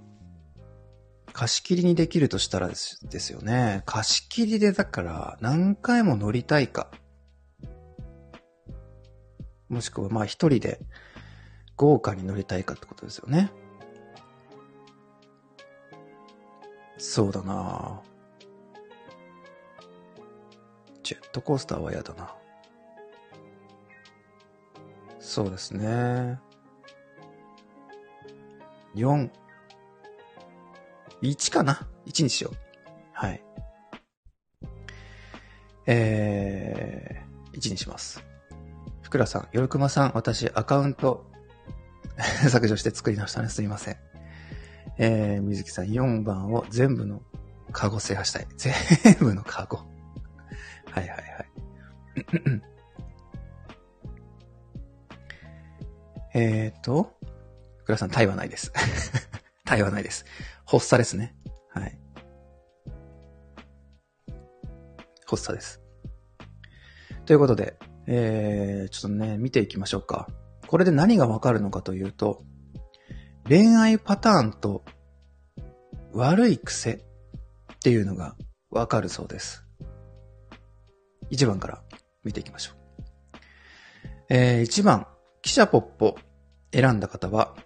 [1.33, 3.83] 貸し切りにできるとしたらですですよね。
[3.87, 6.91] 貸し切りでだから何回も乗りたいか。
[9.69, 10.81] もしくはまあ一人で
[11.77, 13.51] 豪華に乗りたいかってことですよね。
[16.99, 18.01] そうだな
[21.03, 22.35] ジェットコースターは嫌だな。
[25.19, 26.38] そうですね。
[28.94, 29.31] 4。
[31.22, 32.57] 1かな ?1 にしよう。
[33.12, 33.42] はい。
[35.87, 38.22] えー、1にします。
[39.02, 41.26] ふくらさん、よろくまさん、私、アカウント
[42.48, 43.48] 削除して作り直したね。
[43.48, 43.96] すいません。
[44.98, 47.22] えー、みずきさん、4番を全部の
[47.72, 48.46] カゴ制覇したい。
[48.57, 48.74] 全
[49.20, 49.78] 部のカゴ。
[50.90, 51.22] はいはいはい。
[56.35, 57.14] えーと、
[57.83, 58.73] ふくらさん、タイはないです。
[59.66, 60.25] タイはないです。
[60.64, 61.35] 発作ですね。
[61.71, 61.99] はい。
[65.27, 65.81] 発作です。
[67.27, 70.29] ということで、えー、ちょっとね、見ていきましょうか。
[70.68, 72.42] これで何がわかるのかというと、
[73.49, 74.85] 恋愛パターンと
[76.12, 76.99] 悪い癖っ
[77.83, 78.37] ていうのが
[78.71, 79.64] わかるそうです。
[81.33, 81.83] 1番から
[82.23, 82.77] 見ていきましょう。
[84.29, 85.07] えー、1番、
[85.42, 86.16] 記者ポッポ
[86.73, 87.57] 選んだ方は、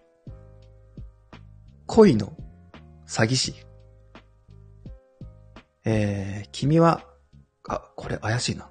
[1.87, 2.33] 恋の
[3.07, 3.55] 詐欺師。
[5.85, 7.05] えー、君は、
[7.68, 8.68] あ、これ怪しいな。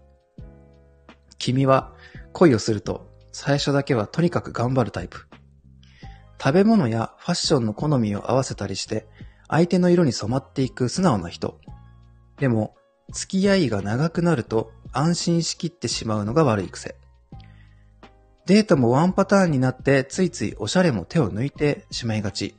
[1.37, 1.93] 君は
[2.33, 5.27] 恋をすると最初だけはとにかく頑張るタイプ。
[6.41, 9.07] 食べ物やファッションの好みを合わせたりして
[9.47, 11.59] 相手の色に染まっていく素直な人。
[12.37, 12.75] でも、
[13.13, 16.95] 付き合いが長くなると安心しきってしまうのが悪い癖。
[18.45, 22.55] デートもワンパターンになってついついおしゃれも手を抜いてしまいがち。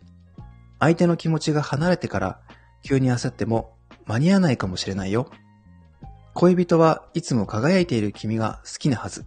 [0.79, 2.41] 相手の気持ちが離れてから
[2.83, 5.31] 急に焦っても間に合わないかもしれないよ。
[6.35, 9.25] 恋人はいつも輝いている君が好きなはず。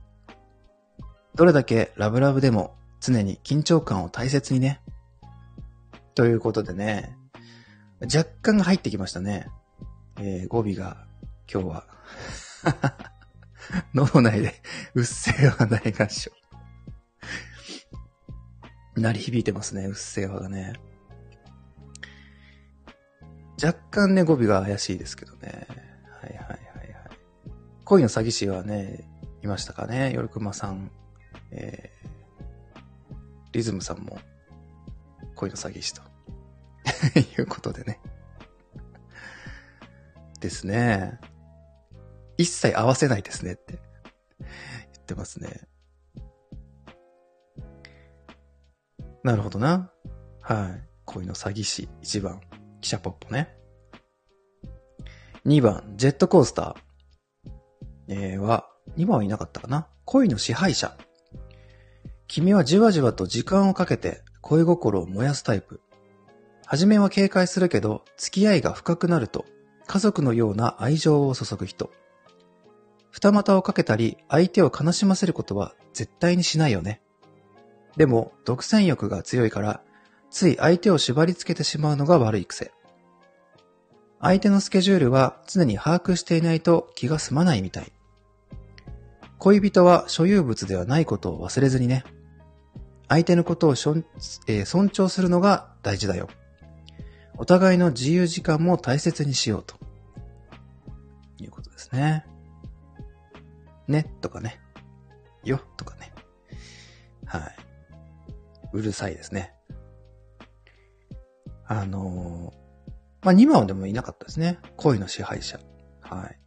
[1.35, 4.81] どれだけラブラブでも常に緊張感を大切にね。
[6.15, 7.17] ということでね、
[8.01, 9.47] 若干入ってきましたね。
[10.17, 11.05] えー語尾が
[11.51, 11.83] 今日は
[13.93, 14.53] 脳内で
[14.93, 16.31] うっせぇわ大合唱。
[18.95, 20.73] 鳴り響いてますね、うっせぇわがね。
[23.61, 25.67] 若干ね、語尾が怪しいですけどね。
[26.21, 26.59] はいはいはいはい。
[27.85, 29.09] 恋の詐欺師はね、
[29.43, 30.13] いましたかね。
[30.13, 30.91] よるくまさん、
[31.51, 33.17] えー、
[33.51, 34.19] リズムさんも
[35.35, 36.01] 恋の詐欺師と
[37.19, 37.99] いうことでね。
[40.39, 41.19] ですね。
[42.37, 43.79] 一切合わせないですねって
[44.39, 45.67] 言ってますね。
[49.23, 49.91] なるほどな。
[50.41, 50.89] はい。
[51.05, 52.39] 恋の詐欺師1番、
[52.81, 53.55] 記者ポッポね。
[55.45, 57.51] 2番、ジェットコースター。
[58.07, 59.87] えー、は、2番はいなかったかな。
[60.05, 60.95] 恋の支配者。
[62.27, 65.81] 君はじわじわと時間をかけて恋心を燃やすタイプ。
[66.65, 69.45] はじめは警戒するけど、付き合いが深くなると、
[69.87, 71.89] 家族のような愛情を注ぐ人。
[73.09, 77.01] 二股をかけたり、相手を悲しませることは絶対にしないよね。
[77.97, 79.81] でも、独占欲が強いから、
[80.29, 82.71] つい相手を縛り付けてしまうのが悪い癖。
[84.21, 87.91] 相手のスケジュールは常に把握していないと気が済まないみたい。
[89.37, 92.03] 恋人は所有物ではないことを忘れずにね。
[93.07, 93.95] 相手のことをしょ、
[94.47, 96.27] えー尊重するのが大事だよ。
[97.37, 99.75] お互いの自由時間も大切にしようと。
[101.41, 102.25] いうことですね。
[103.87, 104.59] ね、とかね。
[105.45, 106.11] よ、とかね。
[107.25, 107.55] はい。
[108.73, 109.53] うるさいですね。
[111.65, 112.68] あのー
[113.21, 114.59] まあ、2番でもいなかったですね。
[114.77, 115.59] 恋の支配者。
[116.01, 116.39] はい。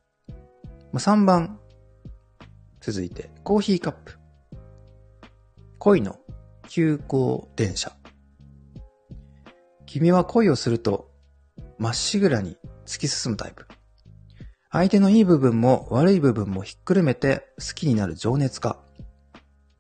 [0.93, 1.59] まあ、3番。
[2.81, 4.19] 続いて、コーヒーカップ。
[5.79, 6.19] 恋の
[6.69, 7.93] 急行電車。
[9.87, 11.11] 君は恋をすると、
[11.79, 12.57] まっしぐらに
[12.87, 13.67] 突き進むタイプ。
[14.71, 18.79] 相手のいい部分も悪い部分もひっくるめて好きになる情熱家。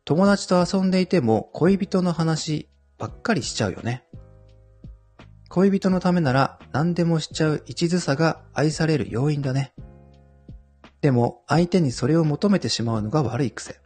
[0.05, 2.69] 友達と遊んでいても恋人の話
[2.99, 4.05] ばっかりしちゃうよね。
[5.53, 9.75] 恋人のためなら何でもしちゃう一途さが愛される要因だね。
[11.03, 13.79] でも相手にそれを求めてしまうのが悪い癖。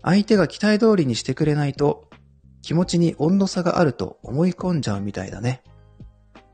[0.00, 2.08] 相手が期待通りにしてくれないと
[2.62, 5.64] 気持ちに温度差があると思い込んじゃうみたいだね。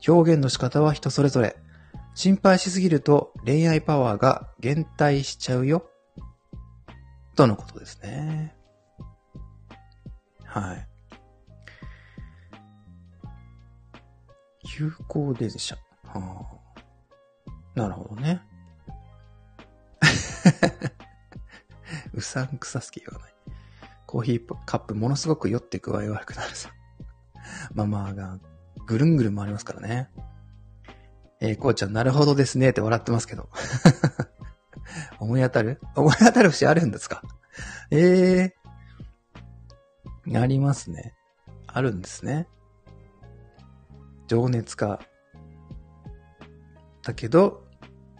[0.07, 1.55] 表現の仕方は人それぞれ。
[2.15, 5.85] 心配しすぎると恋愛パワーが減退しちゃうよ。
[7.35, 8.55] とのことですね。
[10.43, 10.90] はい。
[14.73, 15.75] 急行電車。
[16.05, 16.45] はあ、
[17.75, 18.41] なるほどね。
[22.13, 23.33] うさんくさすぎ言わない。
[24.07, 26.69] コーヒーカップものすごく酔って具合悪くなるさ。
[27.73, 28.39] ママが
[28.85, 30.09] ぐるんぐるん回りますからね。
[31.41, 33.49] えー、こうちゃん、なるほどですねって笑ってますけど。
[35.19, 35.81] 思い当たる？
[35.95, 37.21] 思い当たる節あるんですか？
[37.91, 38.53] え
[40.27, 40.41] えー。
[40.41, 41.13] ありますね。
[41.67, 42.47] あるんですね。
[44.31, 44.97] 情熱家。
[47.03, 47.67] だけど、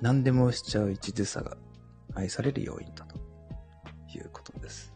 [0.02, 1.56] 何でもしちゃう一途さが
[2.14, 3.16] 愛される要因だと
[4.14, 4.94] いうことです。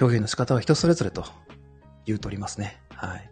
[0.00, 1.24] 表現の仕方は人それぞれと
[2.04, 2.82] 言うとおりますね。
[2.96, 3.30] はい。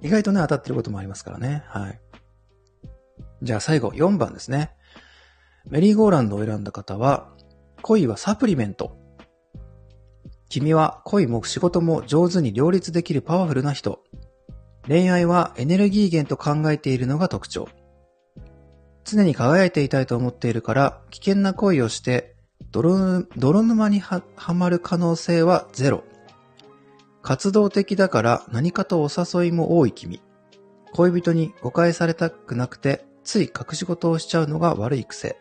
[0.06, 1.64] 意外とね、当たってることもありますからね。
[1.66, 2.00] はい。
[3.42, 4.74] じゃあ最後、4番ですね。
[5.66, 7.36] メリーゴーランドを選んだ方は、
[7.82, 8.96] 恋はサプリメント。
[10.48, 14.00] 君は恋も仕事も上手に両立できるパワフルな人。
[14.86, 17.68] 恋愛はエネルギー源と考えているのが特徴。
[19.04, 22.34] 常に輝いていたいと思っているから、危険な恋をして
[22.70, 24.22] 泥、泥沼には
[24.54, 26.04] まる可能性はゼロ。
[27.22, 30.22] 活動的だから何かとお誘いも多い君。
[30.92, 35.38] 恋人に誤解されたくなくて、つい隠し事をしちゃうのが悪い癖。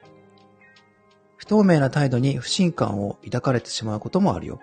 [1.37, 4.59] 不透明な態度に不信感を抱かれてしまうこともあるよ。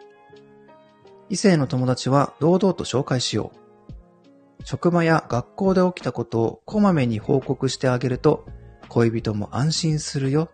[1.29, 4.64] 異性の友達は堂々と紹介しよう。
[4.64, 8.47] 職場や学校で起きたことをこまめに報告してあげると、
[8.89, 10.51] 恋人も安心するよ、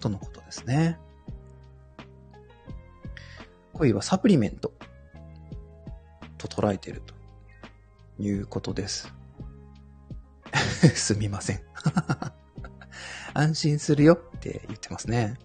[0.00, 0.98] とのことですね。
[3.72, 4.72] 恋はサプリメント
[6.38, 7.14] と捉えていると
[8.22, 9.12] いうことです。
[10.94, 11.60] すみません。
[13.34, 15.38] 安心するよって言ってますね。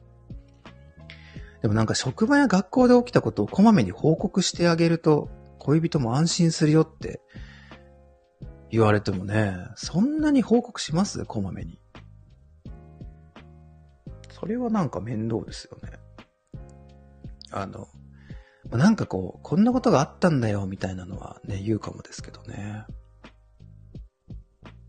[1.61, 7.21] でもなんか職場や学校で起きたことをこまめに報告してあげると、恋人も安心するよって
[8.71, 11.23] 言われてもね、そんなに報告します？
[11.25, 11.79] こまめに。
[14.31, 15.99] それはなんか面倒ですよね。
[17.51, 17.87] あの、
[18.71, 22.85] なんかこう、こんなことがあったんだよ、みたいなのはね、言うかもですけどね。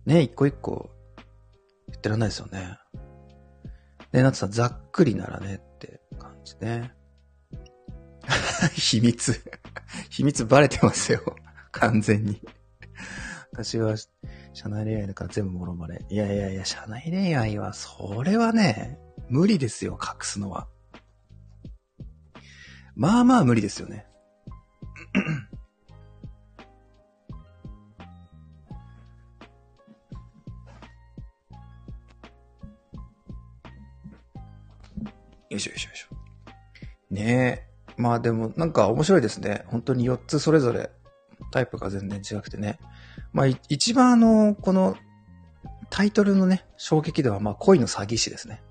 [0.07, 0.91] ね、一個一個
[1.89, 2.79] 言ってらんないですよね。
[4.13, 5.61] ね、なってさ、ざっくりならね
[6.23, 6.95] 感じね。
[8.75, 9.41] 秘密
[10.11, 11.21] 秘密バレてますよ。
[11.73, 12.41] 完全に
[13.53, 13.97] 私は、
[14.55, 16.05] 社内恋愛だから全部もろまれ。
[16.09, 18.99] いやいやいや、社内恋愛は、それはね、
[19.29, 20.69] 無理ですよ、隠すのは。
[22.95, 24.07] まあまあ無理ですよね。
[35.53, 36.17] よいしょよいしょよいしょ。
[37.11, 37.73] ねえ。
[37.97, 39.65] まあでもなんか面白いですね。
[39.67, 40.91] 本当に4つそれぞれ
[41.51, 42.79] タイプが全然違くてね。
[43.33, 44.97] まあ一番あの、この
[45.91, 48.63] タイトルのね、衝撃ではまあ恋の詐欺師ですね。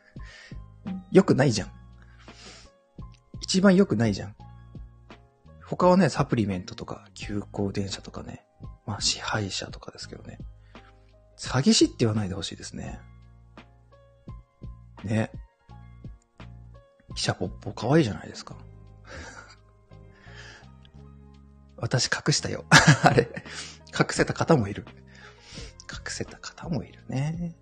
[1.10, 1.72] よくないじゃん。
[3.40, 4.36] 一番良くないじゃん。
[5.64, 8.44] 他はね、サプリメントとか、急行電車とかね、
[8.86, 10.38] まあ支配者とかですけどね。
[11.38, 13.00] 詐欺師って言わないでほしいですね。
[15.04, 15.30] ね。
[17.14, 18.56] 記者ポッポ可愛いじゃないですか。
[21.76, 22.64] 私隠したよ。
[23.02, 23.28] あれ、
[23.98, 24.84] 隠せた方もいる。
[25.90, 27.54] 隠せた方もいるね。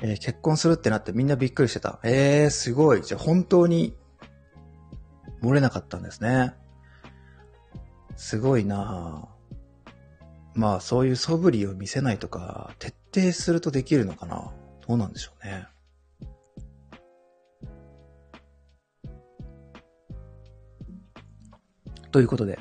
[0.00, 1.98] えー、結婚するってなってみんなびっくりしてた。
[2.04, 3.02] えー、すごい。
[3.02, 3.96] じゃあ本当に
[5.42, 6.54] 漏れなかったんですね。
[8.16, 9.28] すごいな
[10.54, 14.52] まあそういう素振りを見せないとか、徹底するとできるのかな
[14.86, 15.68] どうなんでしょうね。
[22.10, 22.58] ということで、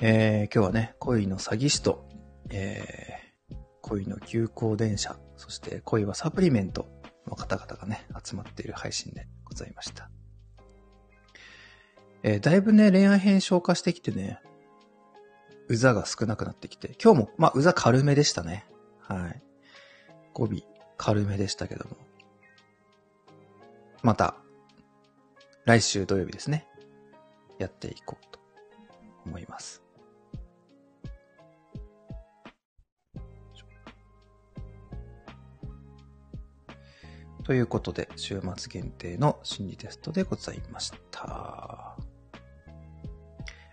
[0.00, 2.08] えー、今日はね、恋の詐欺師と、
[2.50, 6.86] えー、恋の急行電車、そして恋はサプリメント
[7.26, 10.08] の方々がね、集まっている配信でございました。
[12.22, 14.40] えー、だいぶね、恋愛編消化してきてね、
[15.68, 18.64] うざが少なくなってきて、今日も、まあ、うざ軽めでしたね。
[19.00, 19.42] はい。
[20.32, 20.48] 語尾、
[20.96, 21.96] 軽めでしたけども。
[24.02, 24.36] また、
[25.66, 26.66] 来週土曜日ですね。
[27.58, 28.38] やっていこうと
[29.26, 29.82] 思います。
[37.48, 41.96] ということで、週末限定の心理テストでございました。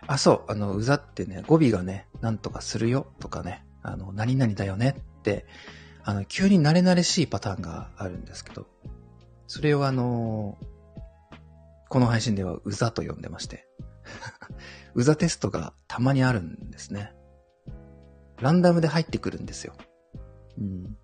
[0.06, 5.44] あ、そう、あの、うざってね、語尾がね、なんとかするよとかね、あの、何々だよねって、
[6.04, 8.66] あの、急に慣れ慣れしいパターンがあるんですけど、
[9.46, 10.56] それをあの、
[11.88, 13.68] この配信ではうざと呼んでまして、
[14.94, 17.14] うざテストがたまにあるんですね。
[18.40, 19.74] ランダムで入ってくるんですよ。
[20.58, 20.96] うん。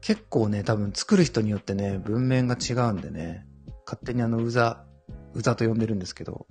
[0.00, 3.46] 結構ね、多分作る人によってね、文面が違うんでね、
[3.84, 4.86] 勝手にあの、うざ、
[5.34, 6.46] うざと呼んでるんですけど、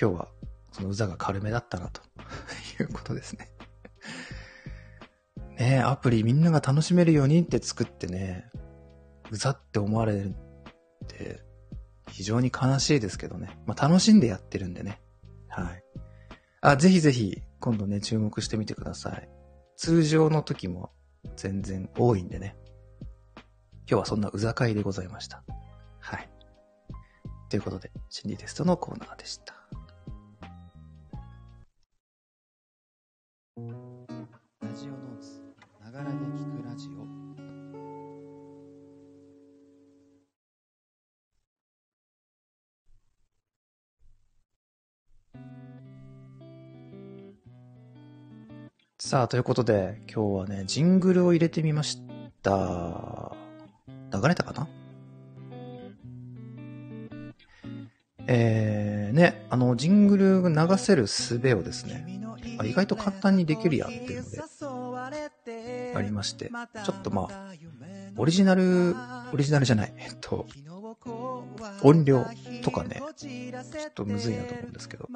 [0.00, 0.28] 今日は
[0.72, 2.02] そのうざが軽めだったなと
[2.80, 3.50] いうことですね。
[5.58, 8.50] ね、アプリみんなが楽しめるようにって作ってね、
[9.30, 10.34] うざって思われるっ
[11.06, 11.40] て
[12.10, 13.58] 非常に悲しいですけどね。
[13.66, 15.00] まあ楽しんでやってるんでね。
[15.48, 15.82] はい。
[16.60, 19.28] あ、ぜひぜひ今度ね、注目してみてください。
[19.76, 20.90] 通常の時も
[21.36, 22.56] 全然多いんでね。
[23.86, 25.42] 今日はそんなうざ会でございました。
[26.00, 26.28] はい。
[27.50, 29.54] ということで、心理テストのコーナーでした。
[33.56, 35.42] ラジオノーツ、
[35.80, 36.43] ながらで聞
[49.06, 52.00] さあ、ということで、今日はね、ジングルを入れてみまし
[52.42, 53.36] た。
[54.10, 54.66] 流れたかな？
[58.26, 62.18] えー、ね、あの、ジングル流せる術をですね、
[62.56, 66.50] あ意外と簡単にできるやんっていうので、ありまして、
[66.82, 67.52] ちょっとまあ、
[68.16, 68.96] オリジナル、
[69.34, 70.46] オリジナルじゃない、えっと、
[71.82, 72.24] 音量
[72.62, 75.10] とかね、ちょっとむずいなと思うんですけど、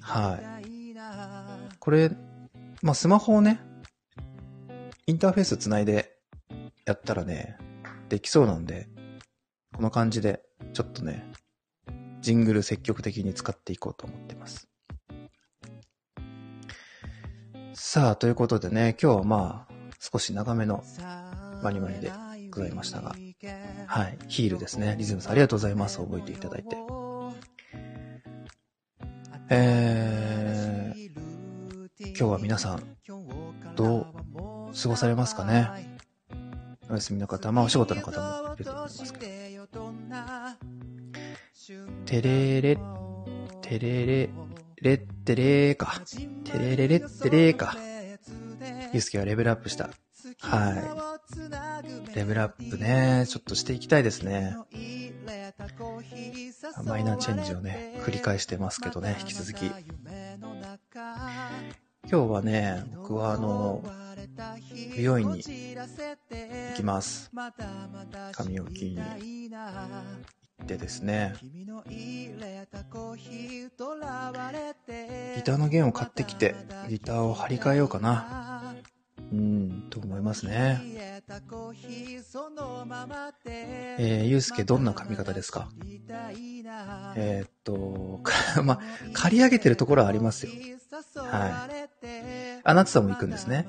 [0.00, 0.66] はい。
[1.78, 2.10] これ、
[2.84, 3.62] まあ、スマホをね、
[5.06, 6.18] インターフェースつないで
[6.84, 7.56] やったらね、
[8.10, 8.88] できそうなんで、
[9.74, 10.42] この感じで、
[10.74, 11.32] ちょっとね、
[12.20, 14.68] ジングル積極的に使っていこうと思ってます。
[17.72, 20.84] さあ、ということでね、今日はまあ、少し長めの
[21.62, 22.12] マニマニで
[22.50, 23.16] ございましたが、
[23.86, 24.94] はい、ヒールですね。
[24.98, 26.00] リズムさんありがとうございます。
[26.00, 26.76] 覚えていただいて。
[29.48, 30.23] えー、
[32.16, 32.96] 今日は皆さん、
[33.74, 35.98] どう過ごされますかね？
[36.88, 39.34] お休みの方、まあお仕事の方もいると思いますけど。
[42.06, 42.78] てれれ、
[43.62, 44.30] てれれ、
[44.80, 46.00] れってれーか。
[46.44, 47.76] てれれれってれーか。
[48.92, 49.90] ゆうすけはレベルアップした。
[50.38, 52.16] はい。
[52.16, 54.56] レベルアップね、ちょっとしていきたいですね。
[56.84, 59.68] マイナーチェンジをね、繰り返してますけどね、引き続き。
[62.10, 63.82] 今日はね、僕はあの、
[64.96, 67.30] 美容院に行きます。
[68.32, 69.56] 髪を切りに行
[70.62, 76.54] ってですね、ギターの弦を買ってきて、
[76.88, 78.74] ギターを張り替えようかな。
[79.32, 80.80] うん、と思いますね。
[83.98, 85.68] えー、ゆうすけどんな髪型ですか？
[87.16, 88.20] えー、っと、
[88.62, 88.80] まあ、
[89.12, 90.52] 刈り上げてるところはありますよ。
[91.16, 91.70] はい。
[92.62, 93.66] あ、夏さんも行くんですね。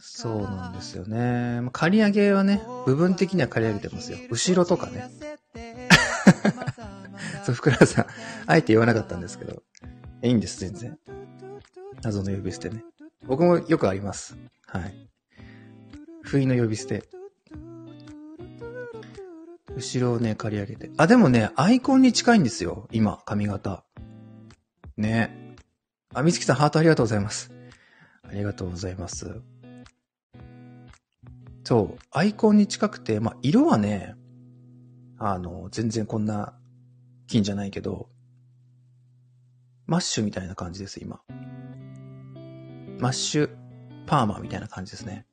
[0.00, 1.60] そうなんですよね。
[1.60, 4.18] まあ、刈り上げはね、部分的には刈り上げてますよ。
[4.30, 5.10] 後ろとかね。
[7.44, 8.06] そう、福原さん、
[8.46, 9.62] あえて言わなかったんですけど。
[10.22, 10.98] いいんです、全然。
[12.02, 12.84] 謎の呼び捨てね。
[13.26, 14.36] 僕もよくあります。
[14.66, 15.08] はい。
[16.22, 17.04] 不意の呼び捨て。
[19.74, 20.90] 後ろをね、刈り上げて。
[20.96, 22.88] あ、でもね、アイコンに近いんですよ。
[22.90, 23.84] 今、髪型。
[24.96, 25.56] ね。
[26.12, 27.52] あ、みつきさん、ハートありがとうございます。
[28.22, 29.40] ありがとうございます。
[31.64, 34.14] そう、アイコンに近くて、まあ、色はね、
[35.18, 36.58] あの、全然こんな
[37.26, 38.08] 金じゃないけど、
[39.86, 41.20] マッシュみたいな感じです、今。
[42.98, 43.50] マッシュ
[44.06, 45.24] パーマみたいな感じですね。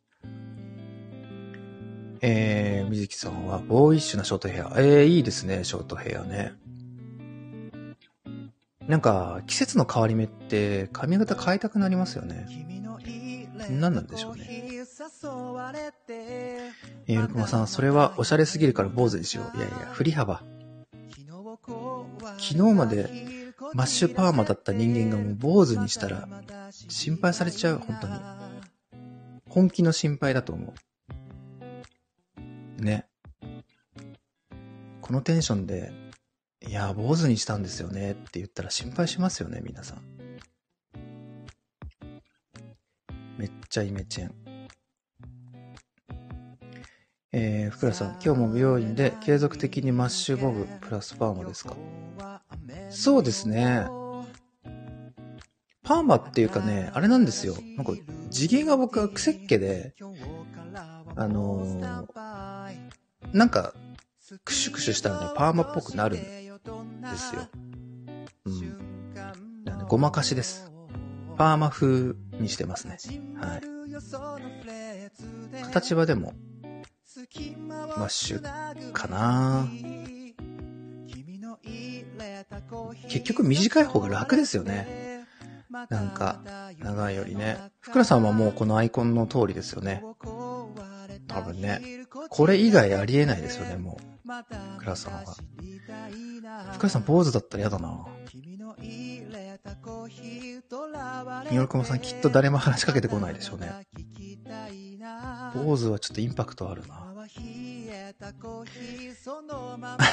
[2.21, 4.73] えー、水木さんは、ボーイッシュなショートヘア。
[4.77, 6.53] えー、いいですね、ショートヘアね。
[8.87, 12.47] なんか、季節の変わり目って、髪型変えたくなりますよね。
[13.69, 14.47] 何なんでしょうね。
[17.07, 19.57] えー、ルクマさん、それはおしゃれすぎるから坊主にしよう。
[19.57, 20.43] いやいや、振り幅。
[22.37, 23.34] 昨日まで
[23.73, 26.27] マッシュパーマだった人間がもう坊主にしたら、
[26.71, 28.13] 心配されちゃう、本当に。
[29.47, 30.73] 本気の心配だと思
[32.79, 32.83] う。
[32.83, 33.07] ね。
[35.01, 35.91] このテンションで、
[36.67, 40.01] いや、坊主にしたんですよねって言ったら心配しますよね、皆さん。
[43.37, 44.35] めっちゃイメチェン。
[47.31, 51.75] えー、福良さん、今日も美容院で継続的にマッシュボブプラスパーマですか？
[52.89, 53.87] そうですね。
[55.83, 57.55] パーマっていうかね、あれなんですよ。
[57.77, 57.93] なんか、
[58.29, 59.93] 地毛が僕は癖っ気で、
[61.15, 62.07] あのー、
[63.33, 63.73] なんか、
[64.43, 66.27] クシュクシュしたらね、パーマっぽくなるんで
[67.15, 67.47] すよ。
[68.45, 69.13] うん。
[69.13, 70.71] ね、ごまかしです。
[71.37, 72.97] パーマ風にしてますね。
[73.39, 73.61] はい。
[75.63, 76.33] 形はでも、
[77.97, 79.67] マッシュかな
[83.09, 85.25] 結局短い方が楽ですよね。
[85.89, 86.41] なんか、
[86.79, 87.57] 長いよりね。
[87.79, 90.03] ふくらさんはもうこのアイコンの通りですよね。
[91.27, 91.81] 多分ね。
[92.29, 94.03] これ以外ありえないですよね、もう。
[94.77, 95.35] ふくらさんは。
[96.73, 98.05] ふくらさん坊主だったら嫌だな。
[101.49, 103.71] みよるくまさんきっと誰も話しかけてこないでしょうね。
[105.53, 107.13] 坊主はちょっとインパクトあるな。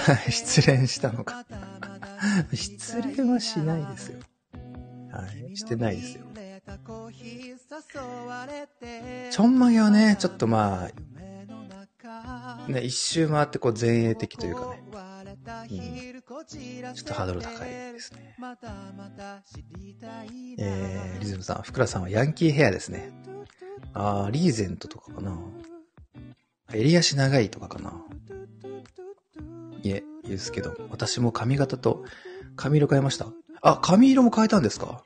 [0.28, 1.44] 失恋したのか
[2.52, 4.18] 失恋はしないですよ。
[5.10, 6.26] はい、してないですよ。
[9.30, 10.90] ちょんまげはね、ちょっとまあ、
[12.68, 14.82] ね、一周回ってこう前衛的というかね。
[14.90, 14.96] う
[16.90, 18.34] ん、ちょっとハードル高いですね。
[20.58, 23.12] えー、リズムさん、ふくらさんはヤンキーヘアですね。
[23.92, 25.38] あー、リーゼントとかかな。
[26.74, 28.04] 襟足長いとかかな。
[29.82, 32.04] いえ、ゆうすけど、私も髪型と
[32.56, 33.32] 髪色変えました。
[33.62, 35.02] あ、髪色も変えたんですか？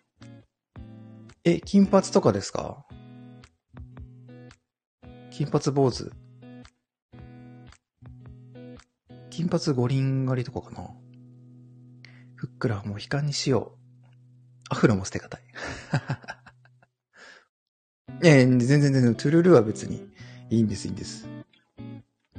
[1.44, 2.84] え、金髪とかですか？
[5.30, 6.10] 金髪坊主
[9.30, 10.88] 金髪五輪狩りとかかな
[12.34, 13.78] ふっくらもう悲観にしよう。
[14.70, 15.42] アフロも捨てがたい。
[18.24, 20.08] え全然全然、トゥルルは別に
[20.48, 21.28] いいんです、いいんです。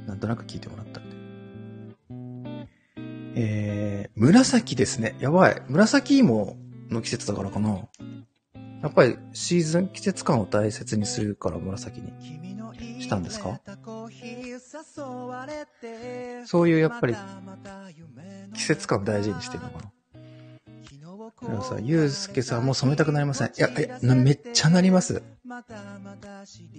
[0.08, 1.16] なんとなく聞いてもらったんで。
[3.36, 5.14] えー、紫ですね。
[5.20, 5.62] やばい。
[5.68, 6.56] 紫芋
[6.88, 7.86] の季節だからかな。
[8.82, 12.10] やっぱりシーズン、季節感を大切にするから紫に
[13.00, 13.60] したんですか？
[16.46, 17.14] そういうやっぱり
[18.54, 19.92] 季節感を大事にしてるのかな。
[21.42, 23.48] でもさ、ゆうすけさんも染めたくなりません？
[23.48, 25.22] いや、いや、めっちゃなります。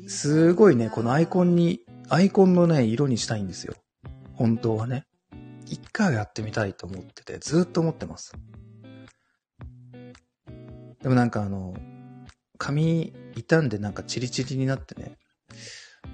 [0.07, 1.79] すごいね、このアイコンに
[2.09, 3.73] アイコンのね、色にしたいんですよ。
[4.33, 5.05] 本当はね。
[5.65, 8.33] 一回やってみたいと思ってて、ずっと思ってます。
[11.01, 11.75] でもなんかあの、
[12.57, 15.17] 髪傷んでなんかチリチリになってね、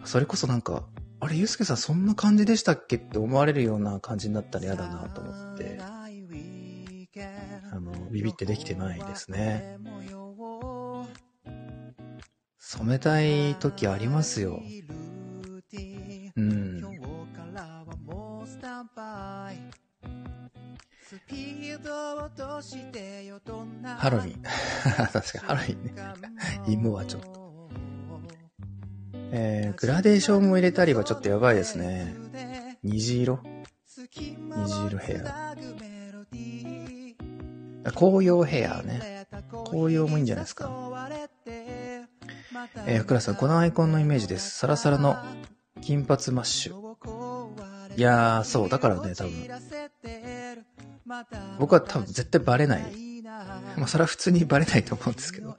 [0.03, 0.85] それこそなんか、
[1.19, 5.79] あれ、ゆうすけさんそんな感じでしたっけって思われるような感じになったら嫌だなと思って、
[7.75, 9.77] あの、ビビってできてないですね。
[12.57, 14.61] 染めたい時ありますよ。
[16.37, 16.81] うん。
[23.97, 24.41] ハロウィン。
[25.11, 25.93] 確かにハロウィンね。
[26.67, 27.69] 芋はちょっと。
[29.31, 32.15] えー、グラデーションも入れたりはちょっとやばいですね。
[32.83, 33.39] 虹色？
[34.17, 35.54] 虹色ヘア。
[37.93, 39.27] 紅葉ヘアね。
[39.65, 40.69] 紅葉もいいんじゃないですか。
[42.87, 44.57] えー、ふくらさん、このアイコンのイメージです。
[44.57, 45.17] サラサラの
[45.81, 46.95] 金髪マッシュ。
[47.97, 49.33] いやー、そう、だからね、多分。
[51.59, 53.21] 僕は多分絶対バレない。
[53.77, 55.55] まあ、それは普通にバレないと思うんですけど。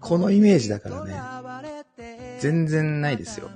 [0.00, 1.14] このイメージだからね、
[2.40, 3.50] 全然ないですよ。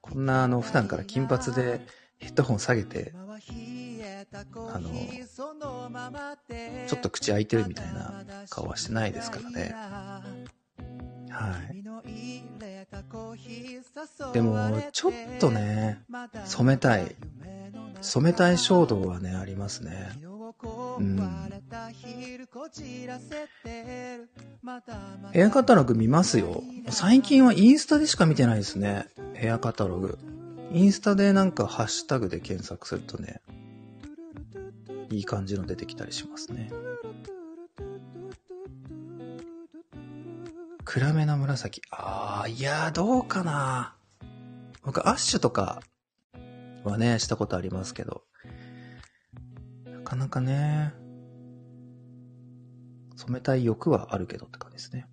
[0.00, 1.80] こんなあの、普段から金髪で
[2.18, 4.90] ヘッドホン下げて、あの、
[6.88, 9.74] ちょっと口開いてるみたいな顔はしてないですからね。
[11.30, 11.82] はい。
[14.32, 16.02] でも、ちょっとね、
[16.44, 17.14] 染めたい。
[18.00, 20.12] 染めたい衝動はね、ありますね。
[20.98, 21.16] うん。
[25.32, 26.62] ヘアカタログ見ますよ。
[26.88, 29.06] 最近はインスタでしか見てないですね。
[29.34, 30.18] ヘアカタログ。
[30.72, 33.40] インスタでなんかハッシュタグで検索するとね、
[35.10, 36.70] いい感じの出てきたりしますね。
[40.84, 41.82] 暗めな紫。
[41.90, 43.96] ああ、いやどうかな。
[44.82, 45.80] 僕、アッシュとか
[46.84, 48.22] はね、したことありますけど。
[49.84, 50.94] なかなかね、
[53.16, 55.06] 染めたい欲はあるけどって感じですね。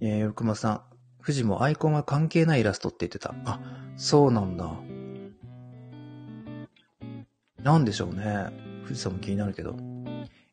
[0.00, 0.82] えー、よくまさん。
[1.24, 3.32] 富士もアイコンは関係ないイラストって言ってた。
[3.44, 3.60] あ、
[3.96, 4.74] そうなんだ。
[7.62, 8.71] なんでしょうね。
[8.82, 9.76] 富士山も気になるけど。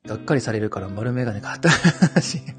[0.05, 2.41] がっかりされるから丸メガネ買った話。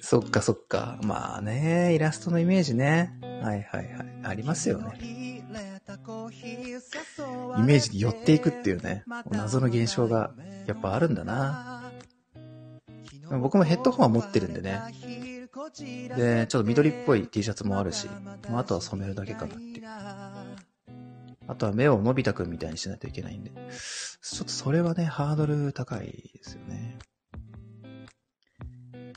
[0.00, 0.98] そっかそっか。
[1.02, 3.18] まあね、イラストのイメージね。
[3.42, 4.06] はいはいはい。
[4.24, 4.98] ありますよね。
[5.00, 5.42] イ
[7.62, 10.32] メージに寄っていくっていうね、謎の現象が
[10.66, 11.92] やっぱあるんだな。
[13.30, 14.80] 僕もヘッドホンは持ってるんでね。
[16.16, 18.08] で、ちょっと緑っぽい T シャツもあるし、
[18.50, 19.54] まあ、あとは染めるだけかな。
[21.52, 23.50] あとは目をのび太くんみたいにしないといけないんで。
[23.50, 26.98] ちょっとそれはね、ハードル高いですよね。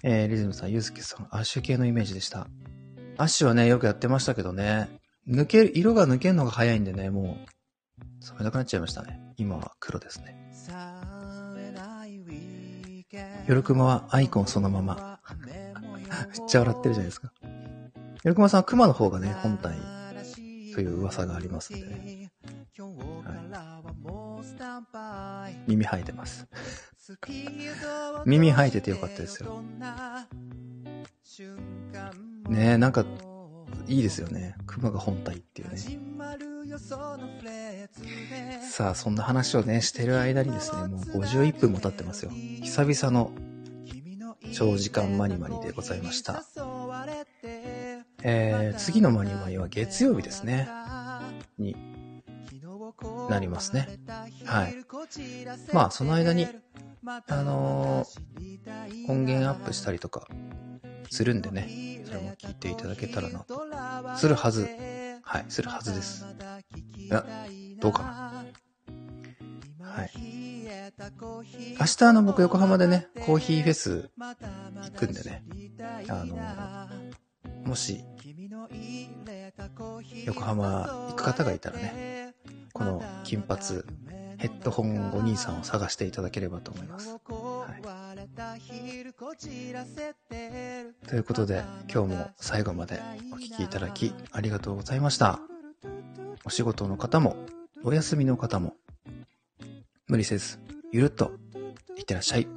[0.04, 2.48] えー、リズムさん、ユースケさん、アッシュ系のイメージでした。
[3.18, 4.90] アッシュはね、よくやってましたけどね、
[5.30, 7.38] 抜ける、色が抜けるのが早いんでね、も
[8.22, 9.22] う、染めなくなっちゃいましたね。
[9.38, 10.36] 今は黒ですね。
[13.48, 15.22] よろくまはアイコンそのまま。
[15.40, 17.32] めっちゃ笑ってるじゃないですか。
[17.38, 17.50] よ
[18.26, 19.95] ろくまさんは熊の方がね、本体
[20.76, 22.34] という噂がありますんでね。
[24.92, 26.50] はい、耳生えてます。
[28.26, 29.64] 耳生えててよかったですよ。
[32.50, 33.06] ねえ、なんか、
[33.88, 34.58] いいですよね。
[34.66, 35.78] 熊が本体っていうね。
[38.70, 42.32] さあ、そんな話をね、してる間にですね、もう51分も経ってますよ。
[42.32, 43.32] 久々の
[44.54, 46.44] 長時間マニマニでございました。
[48.28, 50.68] えー、次のマニマニは月曜日ですね。
[51.60, 51.76] に
[53.30, 54.00] なりますね。
[54.46, 54.76] はい。
[55.72, 56.48] まあ、その間に、
[57.28, 60.28] あのー、音源アップしたりとか
[61.12, 63.62] するんでね、それも聞いていただけたらなと。
[64.18, 64.68] するはず。
[65.22, 66.26] はい、するはずです。
[66.98, 67.26] いや、
[67.80, 68.46] どうかな。
[69.88, 70.12] はい。
[71.80, 75.44] 明日あの僕横浜でね、コーヒーフェス行くんでね、
[76.10, 78.04] あのー、もし、
[80.26, 82.34] 横浜行く方がいたらね、
[82.74, 83.84] この金髪
[84.38, 87.10] ヘッドホンお兄さんを探していただければと思います。
[87.10, 87.20] はい、
[91.08, 93.02] ということで、今日も最後まで
[93.32, 95.40] お聴きいただきありがとうございました。
[96.44, 97.38] お仕事の方も、
[97.84, 98.76] お休みの方も、
[100.08, 100.60] 無理せず、
[100.92, 101.32] ゆるっと、
[101.98, 102.48] いってらっしゃい。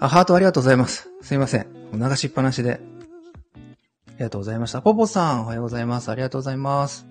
[0.00, 1.10] あ、ハートありがとうございます。
[1.22, 1.66] すいません。
[1.92, 2.93] 流しっぱなしで。
[4.14, 4.80] ありがとうございました。
[4.80, 6.08] ポポさん、おはようございます。
[6.08, 7.06] ありがとうございます。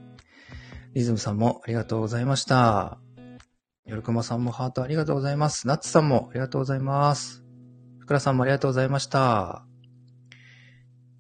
[0.94, 2.98] リズムさんもありがとうございました。
[3.86, 5.68] よるくまさんもハートありがとうございます。
[5.68, 7.44] ナッツさんもありがとうございます。
[8.00, 9.66] ふくらさんもありがとうございました。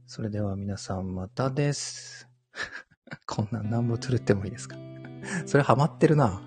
[0.07, 2.29] それでは皆さんまたです。
[3.27, 4.77] こんなん何も取るってもいいですか？
[5.45, 6.41] それハマってるな。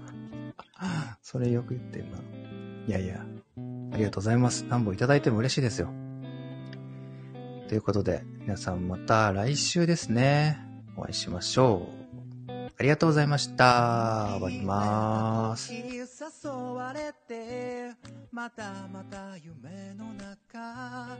[1.21, 2.19] それよく言ってんな。
[2.87, 3.27] いやいや、
[3.93, 4.65] ありがとうございます。
[4.65, 5.93] 何本いただいても嬉しいですよ。
[7.69, 10.59] ということで、皆さんまた来週ですね。
[10.97, 11.89] お会いしましょ
[12.49, 12.53] う。
[12.79, 14.39] ありがとうございました。
[14.39, 15.73] 終わります。
[18.31, 21.17] またまた夢の中